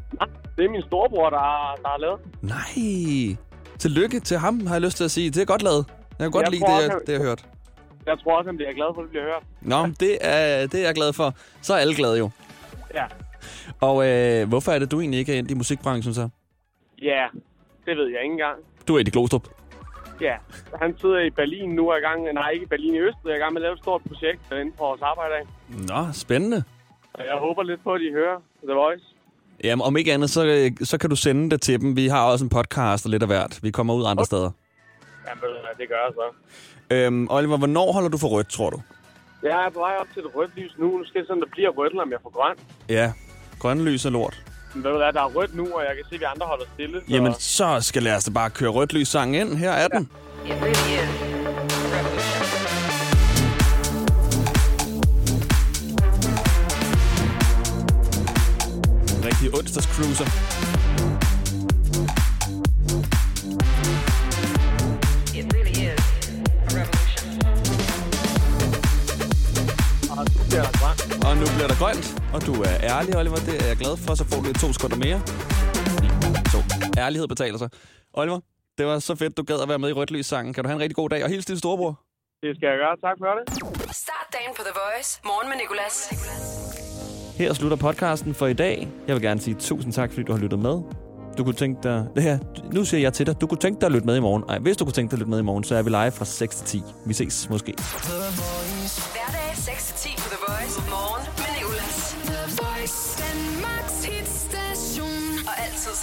Det 0.57 0.65
er 0.65 0.69
min 0.69 0.81
storebror, 0.81 1.29
der, 1.29 1.37
har- 1.39 1.75
der 1.81 1.87
har 1.89 1.97
lavet. 1.97 2.19
Nej. 2.41 3.37
Tillykke 3.79 4.19
til 4.19 4.37
ham, 4.37 4.67
har 4.67 4.75
jeg 4.75 4.81
lyst 4.81 4.97
til 4.97 5.03
at 5.03 5.11
sige. 5.11 5.29
Det 5.29 5.41
er 5.41 5.45
godt 5.45 5.63
lavet. 5.63 5.85
Jeg 6.19 6.23
kan 6.25 6.31
godt 6.31 6.43
Jeg 6.43 6.51
lide 6.51 6.61
tror 6.61 6.67
det, 6.67 6.75
også, 6.75 6.85
jeg, 6.85 6.91
han- 6.91 7.01
det, 7.07 7.13
jeg 7.13 7.19
har 7.21 7.25
hørt. 7.27 7.45
Jeg 8.05 8.19
tror 8.19 8.37
også, 8.37 8.47
han 8.47 8.55
bliver 8.55 8.73
glad 8.73 8.85
for, 8.95 9.01
at 9.01 9.05
det 9.05 9.09
bliver 9.09 9.23
hørt. 9.25 9.43
Nå, 9.61 9.87
det 9.99 10.17
er, 10.21 10.67
det 10.67 10.79
er 10.81 10.85
jeg 10.85 10.95
glad 10.95 11.13
for. 11.13 11.33
Så 11.61 11.73
er 11.73 11.77
alle 11.77 11.95
glade 11.95 12.17
jo. 12.17 12.29
Ja. 12.93 13.05
Og 13.81 14.07
øh, 14.09 14.47
hvorfor 14.49 14.71
er 14.71 14.79
det, 14.79 14.91
du 14.91 14.99
egentlig 15.01 15.19
ikke 15.19 15.35
er 15.35 15.39
endt 15.39 15.51
i 15.51 15.53
musikbranchen 15.53 16.13
så? 16.13 16.29
Ja, 17.01 17.23
det 17.85 17.97
ved 17.97 18.07
jeg 18.13 18.21
ikke 18.23 18.31
engang. 18.31 18.57
Du 18.87 18.95
er 18.95 18.99
i 18.99 19.03
Glostrup. 19.03 19.47
Ja, 20.21 20.35
han 20.81 20.97
sidder 21.01 21.19
i 21.19 21.29
Berlin 21.29 21.69
nu 21.69 21.89
er 21.89 21.97
i 21.97 21.99
gang, 21.99 22.33
nej 22.33 22.49
ikke 22.49 22.63
i 22.63 22.67
Berlin 22.67 22.93
i 22.95 22.99
Østrig, 22.99 23.31
er 23.31 23.35
i 23.35 23.39
gang 23.39 23.53
med 23.53 23.61
at 23.61 23.63
lave 23.63 23.73
et 23.73 23.79
stort 23.79 24.01
projekt 24.07 24.41
inden 24.51 24.73
for 24.77 24.85
vores 24.87 25.01
arbejde 25.01 25.33
af. 25.35 25.43
Nå, 25.69 26.13
spændende. 26.13 26.63
Jeg 27.17 27.37
håber 27.39 27.63
lidt 27.63 27.83
på, 27.83 27.93
at 27.93 28.01
de 28.01 28.11
hører 28.11 28.37
The 28.67 28.73
Voice. 28.73 29.05
Jamen, 29.63 29.85
om 29.85 29.97
ikke 29.97 30.13
andet, 30.13 30.29
så, 30.29 30.45
øh, 30.45 30.71
så 30.85 30.97
kan 30.97 31.09
du 31.09 31.15
sende 31.15 31.49
det 31.49 31.61
til 31.61 31.81
dem. 31.81 31.95
Vi 31.95 32.07
har 32.07 32.25
også 32.31 32.45
en 32.45 32.49
podcast 32.49 33.05
og 33.05 33.11
lidt 33.11 33.23
af 33.23 33.29
hvert. 33.29 33.59
Vi 33.63 33.71
kommer 33.71 33.93
ud 33.93 34.05
andre 34.07 34.25
steder. 34.25 34.51
Jamen, 35.27 35.43
det 35.77 35.87
gør 35.89 35.95
jeg 35.95 36.13
så. 36.13 36.27
Øhm, 36.95 37.27
Oliver, 37.29 37.57
hvornår 37.57 37.91
holder 37.91 38.09
du 38.09 38.17
for 38.17 38.27
rødt, 38.27 38.49
tror 38.49 38.69
du? 38.69 38.81
Jeg 39.43 39.65
er 39.65 39.69
på 39.69 39.79
vej 39.79 39.93
op 40.01 40.07
til 40.13 40.19
et 40.21 40.35
rødt 40.35 40.51
lys 40.57 40.71
nu. 40.77 40.97
Nu 40.97 41.05
skal 41.05 41.19
jeg 41.19 41.25
sådan, 41.27 41.41
der 41.41 41.47
bliver 41.51 41.69
rødt, 41.69 41.99
om 42.01 42.11
jeg 42.11 42.19
får 42.23 42.29
grønt. 42.29 42.59
Ja, 42.89 43.13
grønne 43.59 43.83
lys 43.83 44.05
er 44.05 44.09
lort. 44.09 44.43
Men 44.73 44.83
ved 44.83 44.91
du 44.91 44.97
hvad, 44.97 45.13
der 45.13 45.21
er 45.21 45.25
rødt 45.35 45.55
nu, 45.55 45.63
og 45.63 45.81
jeg 45.87 45.95
kan 45.95 46.05
se, 46.09 46.15
at 46.15 46.19
vi 46.19 46.25
andre 46.35 46.45
holder 46.45 46.65
stille. 46.73 46.99
Så... 46.99 47.05
Jamen, 47.13 47.33
så 47.39 47.77
skal 47.81 48.03
lad 48.03 48.15
os 48.15 48.23
da 48.23 48.31
bare 48.31 48.49
køre 48.49 48.69
rødt 48.69 48.93
lys 48.93 49.07
sang 49.07 49.35
ind. 49.35 49.57
Her 49.57 49.71
er 49.71 49.87
den. 49.87 50.09
Rigtig 59.25 59.59
onsdags 59.59 59.87
cruiser. 59.95 60.25
Og 60.25 61.20
bliver 71.61 71.73
der 71.75 71.81
grønt, 71.85 72.07
og 72.35 72.39
du 72.47 72.53
er 72.69 72.75
ærlig, 72.93 73.17
Oliver. 73.17 73.35
Det 73.35 73.55
er 73.63 73.67
jeg 73.67 73.77
glad 73.83 73.97
for, 73.97 74.15
så 74.15 74.23
får 74.29 74.37
du 74.37 74.43
lige 74.43 74.53
to 74.53 74.73
sekunder 74.73 74.97
mere. 75.05 75.19
Så 76.53 76.59
ærlighed 76.97 77.27
betaler 77.27 77.57
sig. 77.57 77.69
Oliver, 78.13 78.39
det 78.77 78.85
var 78.85 78.99
så 78.99 79.15
fedt, 79.15 79.37
du 79.37 79.43
gad 79.43 79.59
at 79.65 79.69
være 79.69 79.79
med 79.79 79.89
i 79.89 79.93
Rødt 79.93 80.25
sangen. 80.25 80.53
Kan 80.53 80.63
du 80.63 80.67
have 80.67 80.75
en 80.75 80.81
rigtig 80.81 80.95
god 80.95 81.09
dag, 81.09 81.23
og 81.23 81.29
hils 81.29 81.45
din 81.45 81.57
storebror. 81.57 81.93
Det 82.43 82.55
skal 82.57 82.67
jeg 82.71 82.77
gøre. 82.83 82.93
Tak 83.07 83.17
for 83.21 83.31
det. 83.37 83.43
Start 83.95 84.27
dagen 84.33 84.51
på 84.57 84.61
The 84.67 84.73
Voice. 84.81 85.09
Morgen 85.25 85.49
med 85.49 85.57
Nicolas. 85.63 85.95
Her 87.37 87.53
slutter 87.53 87.77
podcasten 87.77 88.33
for 88.33 88.47
i 88.47 88.53
dag. 88.53 88.87
Jeg 89.07 89.15
vil 89.15 89.23
gerne 89.23 89.41
sige 89.41 89.55
tusind 89.59 89.93
tak, 89.93 90.09
fordi 90.09 90.23
du 90.23 90.31
har 90.31 90.39
lyttet 90.39 90.59
med. 90.59 90.75
Du 91.37 91.43
kunne 91.43 91.55
tænke 91.55 91.79
dig... 91.83 92.07
Det 92.15 92.23
her, 92.23 92.37
nu 92.73 92.85
siger 92.85 93.01
jeg 93.01 93.13
til 93.13 93.25
dig, 93.25 93.41
du 93.41 93.47
kunne 93.47 93.57
tænke 93.65 93.81
dig 93.81 93.87
at 93.87 93.91
lytte 93.91 94.05
med 94.05 94.15
i 94.15 94.19
morgen. 94.19 94.43
Ej, 94.49 94.59
hvis 94.59 94.77
du 94.77 94.85
kunne 94.85 94.93
tænke 94.93 95.11
dig 95.11 95.15
at 95.15 95.19
lytte 95.19 95.29
med 95.29 95.39
i 95.39 95.43
morgen, 95.43 95.63
så 95.63 95.75
er 95.75 95.81
vi 95.81 95.89
live 95.89 96.11
fra 96.11 96.25
6 96.25 96.55
til 96.55 96.65
10. 96.65 96.83
Vi 97.05 97.13
ses 97.13 97.49
måske. 97.49 97.73
Hverdag 97.77 98.70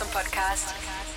awesome 0.00 0.22
podcast. 0.22 1.07